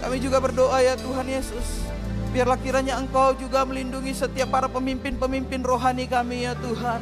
Kami 0.00 0.16
juga 0.16 0.40
berdoa 0.40 0.80
ya 0.80 0.96
Tuhan 0.96 1.28
Yesus. 1.28 1.84
Biarlah 2.32 2.56
kiranya 2.56 2.96
Engkau 2.96 3.36
juga 3.36 3.66
melindungi 3.68 4.16
setiap 4.16 4.48
para 4.48 4.70
pemimpin-pemimpin 4.70 5.60
rohani 5.60 6.08
kami 6.08 6.48
ya 6.48 6.56
Tuhan. 6.56 7.00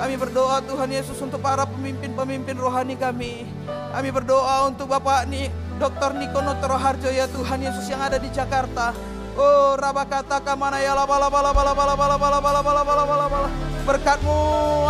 Kami 0.00 0.14
berdoa 0.16 0.64
Tuhan 0.64 0.88
Yesus 0.88 1.18
untuk 1.20 1.42
para 1.42 1.66
pemimpin-pemimpin 1.68 2.56
rohani 2.56 2.96
kami. 2.96 3.44
Kami 3.68 4.08
berdoa 4.14 4.70
untuk 4.70 4.88
Bapak 4.88 5.28
nih 5.28 5.50
Dr. 5.76 6.16
Nikono 6.16 6.56
Toroharjo 6.56 7.10
ya 7.10 7.26
Tuhan 7.28 7.60
Yesus 7.60 7.84
yang 7.90 8.00
ada 8.00 8.16
di 8.16 8.30
Jakarta. 8.32 8.94
Oh 9.36 9.74
rabakata 9.76 10.40
kamana 10.44 10.80
ya 10.80 10.92
la 10.92 11.08
bala 11.08 11.28
bala 11.32 11.50
bala 11.52 11.72
bala 11.72 11.94
bala 11.96 12.16
bala 12.16 12.38
bala 12.40 12.60
bala 12.62 12.82
bala 12.84 13.04
bala 13.04 13.26
bala. 13.26 13.48
Berkatmu 13.88 14.36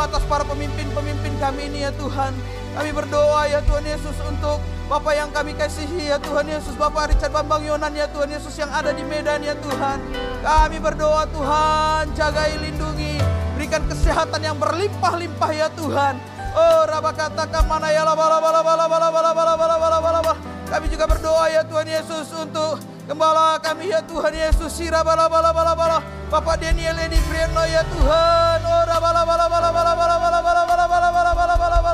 atas 0.02 0.22
para 0.26 0.44
pemimpin-pemimpin 0.44 1.34
kami 1.40 1.72
ini 1.72 1.86
ya 1.88 1.92
Tuhan. 1.94 2.59
Kami 2.80 2.96
berdoa 2.96 3.44
ya 3.44 3.60
Tuhan 3.60 3.84
Yesus 3.84 4.16
untuk 4.24 4.56
Bapak 4.88 5.12
yang 5.12 5.28
kami 5.36 5.52
kasihi 5.52 6.08
ya 6.08 6.16
Tuhan 6.16 6.48
Yesus 6.48 6.72
Bapak 6.80 7.12
Richard 7.12 7.28
Bambang 7.28 7.60
Yonan 7.60 7.92
ya 7.92 8.08
Tuhan 8.08 8.32
Yesus 8.32 8.56
yang 8.56 8.72
ada 8.72 8.88
di 8.96 9.04
Medan 9.04 9.44
ya 9.44 9.52
Tuhan 9.52 10.00
Kami 10.40 10.80
berdoa 10.80 11.28
Tuhan 11.28 12.08
jagai 12.16 12.56
lindungi 12.56 13.20
Berikan 13.52 13.84
kesehatan 13.84 14.40
yang 14.40 14.56
berlimpah-limpah 14.56 15.50
ya 15.52 15.68
Tuhan 15.76 16.24
Oh 16.56 16.88
raba 16.88 17.12
katakan 17.12 17.68
mana 17.68 17.92
ya 17.92 18.00
la 18.00 18.16
bala 18.16 18.40
bala 18.40 18.64
bala 18.64 18.88
bala 18.88 19.08
bala 19.12 19.30
bala 19.36 19.52
bala 19.60 19.76
bala 19.76 19.98
bala 20.00 20.20
bala 20.24 20.34
Kami 20.72 20.88
juga 20.88 21.04
berdoa 21.04 21.52
ya 21.52 21.60
Tuhan 21.68 21.84
Yesus 21.84 22.32
untuk 22.32 22.80
Gembala 23.04 23.60
kami 23.60 23.92
ya 23.92 24.00
Tuhan 24.08 24.32
Yesus 24.32 24.72
Sira 24.72 25.04
bala 25.04 25.28
bala 25.28 25.52
bala 25.52 25.76
bala 25.76 26.00
Bapak 26.32 26.56
Daniel 26.56 26.96
Edi 26.96 27.20
Briano 27.28 27.60
ya 27.68 27.84
Tuhan 27.92 28.58
Oh 28.64 28.82
raba 28.88 29.12
bala 29.12 29.28
bala 29.28 29.46
bala 29.52 29.68
bala 29.68 29.92
bala 29.92 30.16
bala 30.16 30.40
bala 30.40 30.64
bala 30.64 30.88
bala 30.88 31.10
bala 31.12 31.32
bala 31.36 31.56
bala 31.60 31.89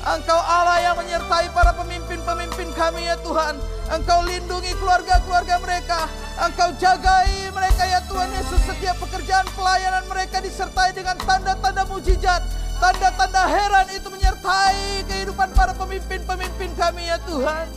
Engkau 0.00 0.40
Allah 0.40 0.80
yang 0.80 0.96
menyertai 0.96 1.52
para 1.52 1.76
pemimpin-pemimpin 1.76 2.72
kami 2.72 3.04
ya 3.04 3.20
Tuhan. 3.20 3.60
Engkau 3.92 4.24
lindungi 4.24 4.72
keluarga-keluarga 4.80 5.60
mereka. 5.60 6.08
Engkau 6.40 6.72
jagai 6.80 7.52
mereka 7.52 7.84
ya 7.84 8.00
Tuhan 8.08 8.32
Yesus. 8.32 8.64
Setiap 8.64 8.96
pekerjaan 8.96 9.44
pelayanan 9.52 10.08
mereka 10.08 10.40
disertai 10.40 10.96
dengan 10.96 11.20
tanda-tanda 11.20 11.84
mujizat. 11.84 12.40
Tanda-tanda 12.80 13.44
heran 13.44 13.92
itu 13.92 14.08
menyertai 14.08 15.04
kehidupan 15.04 15.52
para 15.52 15.76
pemimpin-pemimpin 15.76 16.72
kami 16.80 17.04
ya 17.04 17.20
Tuhan. 17.28 17.68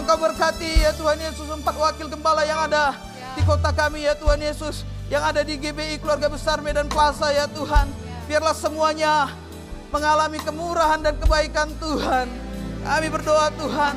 Engkau 0.00 0.16
berkati 0.16 0.80
ya 0.80 0.96
Tuhan 0.96 1.20
Yesus 1.20 1.44
empat 1.60 1.76
wakil 1.76 2.08
gembala 2.08 2.40
yang 2.48 2.72
ada 2.72 2.96
di 3.36 3.44
kota 3.44 3.68
kami 3.76 4.08
ya 4.08 4.16
Tuhan 4.16 4.40
Yesus. 4.40 4.88
Yang 5.12 5.22
ada 5.28 5.40
di 5.44 5.60
GBI 5.60 6.00
Keluarga 6.00 6.32
Besar 6.32 6.64
Medan 6.64 6.88
Plaza 6.88 7.28
ya 7.36 7.44
Tuhan. 7.52 7.84
Biarlah 8.24 8.56
semuanya 8.56 9.28
mengalami 9.90 10.38
kemurahan 10.42 11.00
dan 11.02 11.14
kebaikan 11.18 11.68
Tuhan. 11.78 12.26
Kami 12.86 13.06
berdoa 13.10 13.50
Tuhan, 13.58 13.94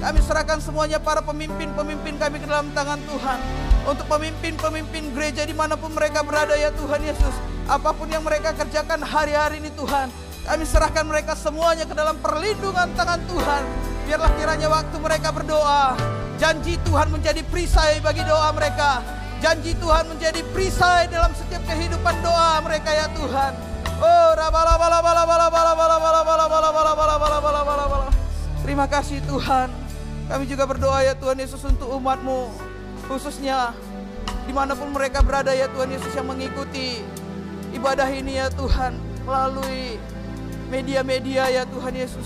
kami 0.00 0.18
serahkan 0.24 0.64
semuanya 0.64 0.96
para 0.96 1.20
pemimpin-pemimpin 1.20 2.16
kami 2.16 2.40
ke 2.40 2.46
dalam 2.48 2.72
tangan 2.72 2.96
Tuhan. 3.04 3.38
Untuk 3.84 4.08
pemimpin-pemimpin 4.08 5.12
gereja 5.12 5.44
di 5.44 5.52
mana 5.52 5.76
pun 5.76 5.92
mereka 5.92 6.24
berada 6.24 6.56
ya 6.56 6.72
Tuhan 6.72 7.04
Yesus. 7.04 7.34
Apa 7.68 7.92
pun 7.92 8.08
yang 8.08 8.24
mereka 8.24 8.56
kerjakan 8.56 9.04
hari-hari 9.04 9.60
ini 9.60 9.68
Tuhan. 9.76 10.08
Kami 10.48 10.64
serahkan 10.64 11.04
mereka 11.04 11.36
semuanya 11.36 11.84
ke 11.84 11.92
dalam 11.92 12.16
perlindungan 12.16 12.88
tangan 12.96 13.20
Tuhan. 13.28 13.62
Biarlah 14.08 14.32
kiranya 14.40 14.68
waktu 14.72 14.96
mereka 14.96 15.28
berdoa. 15.36 15.92
Janji 16.40 16.80
Tuhan 16.80 17.12
menjadi 17.12 17.44
perisai 17.44 18.00
bagi 18.00 18.24
doa 18.24 18.48
mereka. 18.56 19.04
Janji 19.44 19.76
Tuhan 19.76 20.08
menjadi 20.08 20.40
perisai 20.48 21.12
dalam 21.12 21.36
setiap 21.36 21.60
kehidupan 21.68 22.24
doa 22.24 22.56
mereka 22.64 22.88
ya 22.88 23.06
Tuhan. 23.12 23.69
Terima 28.64 28.86
kasih 28.88 29.18
Tuhan. 29.28 29.68
Kami 30.30 30.44
juga 30.48 30.64
berdoa 30.64 31.04
ya 31.04 31.12
Tuhan 31.12 31.36
Yesus 31.36 31.60
untuk 31.68 31.92
umatmu. 32.00 32.48
Khususnya 33.10 33.76
di 34.48 34.56
mana 34.56 34.72
pun 34.72 34.88
mereka 34.94 35.20
berada 35.20 35.52
ya 35.52 35.68
Tuhan 35.68 35.92
Yesus 35.92 36.16
yang 36.16 36.32
mengikuti 36.32 37.04
ibadah 37.76 38.08
ini 38.08 38.40
ya 38.40 38.48
Tuhan. 38.48 38.96
Melalui 39.28 40.00
media-media 40.72 41.52
ya 41.52 41.62
Tuhan 41.68 41.92
Yesus. 41.92 42.24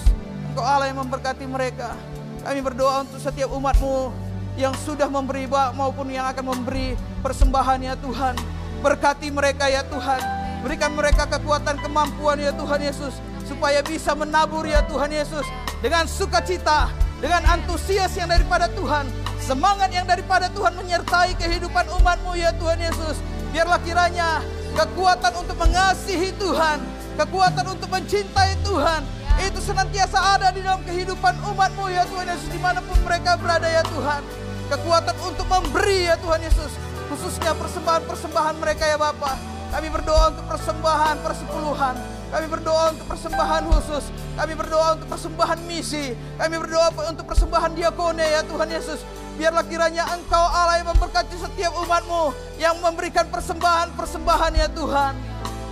Engkau 0.55 0.63
Allah 0.63 0.95
yang 0.95 1.03
memberkati 1.03 1.43
mereka. 1.49 1.99
Kami 2.47 2.61
berdoa 2.63 3.03
untuk 3.03 3.19
setiap 3.19 3.51
umatmu 3.51 4.15
yang 4.55 4.77
sudah 4.87 5.11
memberi 5.11 5.51
maupun 5.51 6.07
yang 6.07 6.31
akan 6.31 6.55
memberi 6.55 6.95
persembahan 7.19 7.83
ya 7.83 7.95
Tuhan. 7.99 8.39
Berkati 8.79 9.33
mereka 9.35 9.67
ya 9.67 9.83
Tuhan 9.83 10.34
Berikan 10.65 10.97
mereka 10.97 11.29
kekuatan 11.29 11.77
kemampuan 11.85 12.41
ya 12.41 12.49
Tuhan 12.57 12.81
Yesus. 12.81 13.21
Supaya 13.45 13.85
bisa 13.85 14.17
menabur 14.17 14.65
ya 14.65 14.81
Tuhan 14.89 15.13
Yesus. 15.13 15.45
Dengan 15.85 16.09
sukacita, 16.09 16.89
dengan 17.21 17.45
antusias 17.45 18.17
yang 18.17 18.33
daripada 18.33 18.73
Tuhan. 18.73 19.05
Semangat 19.45 19.93
yang 19.93 20.09
daripada 20.09 20.49
Tuhan 20.49 20.73
menyertai 20.73 21.37
kehidupan 21.37 21.85
umatmu 22.01 22.33
ya 22.33 22.49
Tuhan 22.57 22.81
Yesus. 22.81 23.21
Biarlah 23.53 23.77
kiranya 23.85 24.41
kekuatan 24.73 25.37
untuk 25.37 25.57
mengasihi 25.61 26.33
Tuhan. 26.41 26.81
Kekuatan 27.21 27.65
untuk 27.69 27.93
mencintai 27.93 28.57
Tuhan. 28.65 29.05
Itu 29.45 29.61
senantiasa 29.61 30.41
ada 30.41 30.49
di 30.49 30.65
dalam 30.65 30.81
kehidupan 30.89 31.45
umatmu 31.45 31.93
ya 31.93 32.09
Tuhan 32.09 32.25
Yesus. 32.25 32.49
Di 32.49 32.57
mana 32.57 32.81
pun 32.81 32.97
mereka 33.05 33.37
berada 33.37 33.69
ya 33.69 33.85
Tuhan. 33.85 34.25
Kekuatan 34.73 35.17
untuk 35.29 35.45
memberi 35.45 36.09
ya 36.09 36.17
Tuhan 36.17 36.41
Yesus. 36.41 36.73
Khususnya 37.13 37.53
persembahan-persembahan 37.53 38.57
mereka 38.57 38.89
ya 38.89 38.97
Bapak. 38.97 39.54
Kami 39.75 39.91
berdoa 39.91 40.31
untuk 40.31 40.47
persembahan 40.47 41.19
persepuluhan. 41.19 41.95
Kami 42.31 42.47
berdoa 42.47 42.95
untuk 42.95 43.07
persembahan 43.11 43.63
khusus. 43.75 44.05
Kami 44.39 44.53
berdoa 44.55 44.95
untuk 44.95 45.09
persembahan 45.11 45.59
misi. 45.67 46.15
Kami 46.39 46.55
berdoa 46.63 46.95
untuk 47.11 47.27
persembahan 47.27 47.75
diakone 47.75 48.23
ya 48.23 48.47
Tuhan 48.47 48.71
Yesus. 48.71 49.03
Biarlah 49.35 49.67
kiranya 49.67 50.07
Engkau 50.15 50.47
Allah 50.47 50.79
yang 50.79 50.95
memberkati 50.95 51.35
setiap 51.35 51.75
umatmu. 51.75 52.31
Yang 52.63 52.77
memberikan 52.87 53.27
persembahan-persembahan 53.35 54.53
ya 54.55 54.71
Tuhan. 54.71 55.13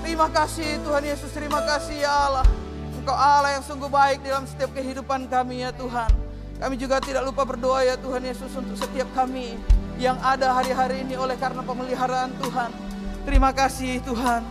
Terima 0.02 0.26
kasih 0.34 0.82
Tuhan 0.82 1.02
Yesus. 1.06 1.30
Terima 1.30 1.62
kasih 1.62 2.02
ya 2.02 2.10
Allah. 2.10 2.46
Engkau 2.98 3.14
Allah 3.14 3.54
yang 3.54 3.62
sungguh 3.62 3.86
baik 3.86 4.26
dalam 4.26 4.50
setiap 4.50 4.74
kehidupan 4.74 5.30
kami 5.30 5.62
ya 5.62 5.70
Tuhan. 5.70 6.10
Kami 6.58 6.74
juga 6.74 6.98
tidak 6.98 7.22
lupa 7.22 7.46
berdoa 7.46 7.86
ya 7.86 7.94
Tuhan 7.94 8.22
Yesus 8.26 8.50
untuk 8.50 8.74
setiap 8.74 9.06
kami 9.14 9.54
yang 10.02 10.18
ada 10.18 10.58
hari-hari 10.58 11.06
ini 11.06 11.14
oleh 11.14 11.38
karena 11.38 11.62
pemeliharaan 11.62 12.34
Tuhan. 12.42 12.91
Terima 13.22 13.54
kasih 13.54 14.02
Tuhan. 14.02 14.42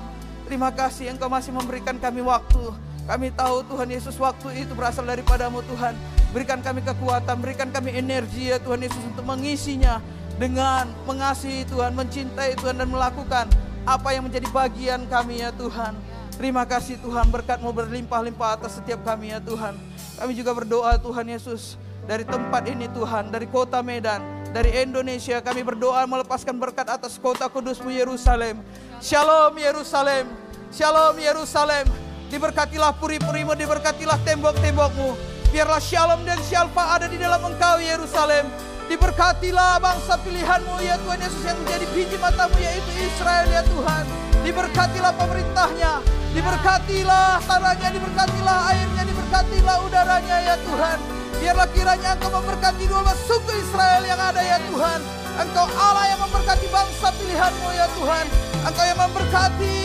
Terima 0.48 0.72
kasih 0.72 1.12
Engkau 1.12 1.28
masih 1.28 1.52
memberikan 1.52 1.96
kami 2.00 2.24
waktu. 2.24 2.72
Kami 3.04 3.28
tahu 3.36 3.68
Tuhan 3.68 3.88
Yesus 3.92 4.16
waktu 4.16 4.64
itu 4.64 4.72
berasal 4.72 5.04
daripadamu 5.04 5.60
Tuhan. 5.68 5.96
Berikan 6.32 6.64
kami 6.64 6.80
kekuatan, 6.80 7.44
berikan 7.44 7.68
kami 7.68 7.92
energi 7.92 8.52
ya 8.52 8.60
Tuhan 8.64 8.80
Yesus 8.80 9.04
untuk 9.04 9.28
mengisinya 9.28 10.00
dengan 10.40 10.88
mengasihi 11.04 11.68
Tuhan, 11.68 11.92
mencintai 11.92 12.56
Tuhan 12.56 12.80
dan 12.80 12.88
melakukan 12.88 13.52
apa 13.84 14.10
yang 14.16 14.32
menjadi 14.32 14.48
bagian 14.56 15.04
kami 15.12 15.44
ya 15.44 15.52
Tuhan. 15.52 15.92
Terima 16.40 16.64
kasih 16.64 16.98
Tuhan 17.04 17.28
berkatmu 17.28 17.70
berlimpah-limpah 17.76 18.56
atas 18.56 18.80
setiap 18.80 19.04
kami 19.04 19.36
ya 19.36 19.44
Tuhan. 19.44 19.76
Kami 20.16 20.32
juga 20.32 20.56
berdoa 20.56 20.96
Tuhan 20.96 21.28
Yesus 21.28 21.76
dari 22.08 22.24
tempat 22.24 22.66
ini 22.66 22.88
Tuhan, 22.90 23.30
dari 23.30 23.46
kota 23.46 23.84
Medan, 23.84 24.41
dari 24.52 24.84
Indonesia 24.84 25.40
kami 25.40 25.64
berdoa 25.64 26.04
melepaskan 26.04 26.60
berkat 26.60 26.88
atas 26.92 27.16
kota 27.16 27.48
kudusmu 27.48 27.88
Yerusalem. 27.88 28.60
Shalom 29.00 29.56
Yerusalem. 29.56 30.28
Shalom 30.76 31.16
Yerusalem. 31.16 31.88
Diberkatilah 32.32 32.96
puri-purimu, 33.00 33.56
diberkatilah 33.56 34.20
tembok-tembokmu. 34.24 35.16
Biarlah 35.52 35.84
shalom 35.84 36.24
dan 36.24 36.40
shalfa 36.48 36.96
ada 37.00 37.08
di 37.12 37.20
dalam 37.20 37.44
engkau 37.44 37.80
Yerusalem. 37.80 38.48
Diberkatilah 38.88 39.80
bangsa 39.80 40.20
pilihanmu 40.20 40.76
ya 40.84 41.00
Tuhan 41.00 41.20
Yesus 41.24 41.44
yang 41.48 41.60
menjadi 41.64 41.86
biji 41.96 42.18
matamu 42.20 42.56
yaitu 42.60 42.92
Israel 43.08 43.48
ya 43.48 43.64
Tuhan. 43.64 44.04
Diberkatilah 44.44 45.14
pemerintahnya, 45.16 45.92
diberkatilah 46.36 47.40
tanahnya, 47.48 47.90
diberkatilah 47.94 48.58
airnya, 48.76 49.04
diberkatilah 49.08 49.76
udaranya 49.88 50.38
ya 50.44 50.56
Tuhan. 50.60 51.21
Biarlah 51.42 51.66
kiranya 51.74 52.14
Engkau 52.14 52.30
memberkati 52.38 52.86
dua 52.86 53.02
suku 53.26 53.50
Israel 53.58 54.06
yang 54.06 54.22
ada 54.22 54.42
ya 54.46 54.62
Tuhan. 54.62 55.00
Engkau 55.42 55.66
Allah 55.74 56.06
yang 56.14 56.22
memberkati 56.22 56.70
bangsa 56.70 57.10
pilihanmu 57.18 57.70
ya 57.74 57.88
Tuhan. 57.98 58.26
Engkau 58.62 58.86
yang 58.86 59.00
memberkati 59.02 59.76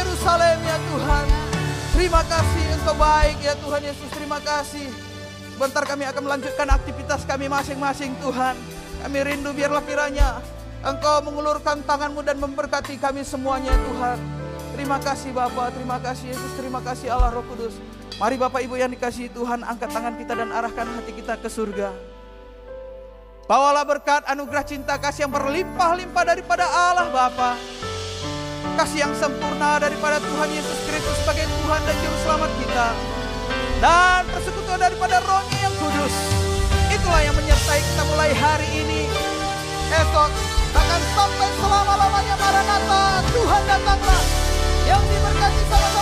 Yerusalem 0.00 0.56
ya 0.64 0.76
Tuhan. 0.80 1.24
Terima 1.92 2.24
kasih 2.24 2.64
Engkau 2.80 2.96
baik 2.96 3.38
ya 3.44 3.52
Tuhan 3.60 3.82
Yesus. 3.84 4.08
Terima 4.16 4.40
kasih. 4.40 4.88
Sebentar 5.52 5.84
kami 5.84 6.08
akan 6.08 6.22
melanjutkan 6.24 6.68
aktivitas 6.72 7.28
kami 7.28 7.44
masing-masing 7.52 8.16
Tuhan. 8.16 8.56
Kami 9.04 9.18
rindu 9.20 9.52
biarlah 9.52 9.84
kiranya 9.84 10.40
Engkau 10.80 11.20
mengulurkan 11.28 11.84
tanganmu 11.84 12.24
dan 12.24 12.40
memberkati 12.40 12.96
kami 12.96 13.20
semuanya 13.20 13.76
Tuhan. 13.76 14.16
Terima 14.72 14.96
kasih 14.96 15.36
Bapak, 15.36 15.76
terima 15.76 16.00
kasih 16.00 16.32
Yesus, 16.32 16.52
terima 16.56 16.80
kasih 16.80 17.12
Allah 17.12 17.36
Roh 17.36 17.44
Kudus. 17.52 17.76
Mari 18.22 18.38
Bapak 18.38 18.62
Ibu 18.62 18.78
yang 18.78 18.86
dikasihi 18.86 19.34
Tuhan, 19.34 19.66
angkat 19.66 19.90
tangan 19.90 20.14
kita 20.14 20.38
dan 20.38 20.54
arahkan 20.54 20.86
hati 20.86 21.10
kita 21.10 21.42
ke 21.42 21.50
surga. 21.50 21.90
Bawalah 23.50 23.82
berkat 23.82 24.22
anugerah 24.30 24.62
cinta 24.62 24.94
kasih 24.94 25.26
yang 25.26 25.34
berlimpah-limpah 25.34 26.22
daripada 26.22 26.62
Allah 26.70 27.10
Bapa. 27.10 27.58
Kasih 28.78 29.10
yang 29.10 29.14
sempurna 29.18 29.82
daripada 29.82 30.22
Tuhan 30.22 30.54
Yesus 30.54 30.78
Kristus 30.86 31.18
sebagai 31.18 31.50
Tuhan 31.50 31.80
dan 31.82 31.96
Juru 31.98 32.16
Selamat 32.22 32.50
kita. 32.62 32.86
Dan 33.82 34.22
persekutuan 34.30 34.78
daripada 34.78 35.18
rohnya 35.26 35.58
yang 35.58 35.74
kudus. 35.82 36.14
Itulah 36.94 37.26
yang 37.26 37.34
menyertai 37.34 37.80
kita 37.82 38.02
mulai 38.06 38.30
hari 38.38 38.68
ini. 38.86 39.02
Esok 39.98 40.30
akan 40.78 41.02
sampai 41.18 41.48
selama-lamanya 41.58 42.34
Maranatha. 42.38 43.02
Tuhan 43.34 43.62
datanglah. 43.66 44.22
Yang 44.86 45.02
diberkati 45.10 45.62
sama 45.66 45.92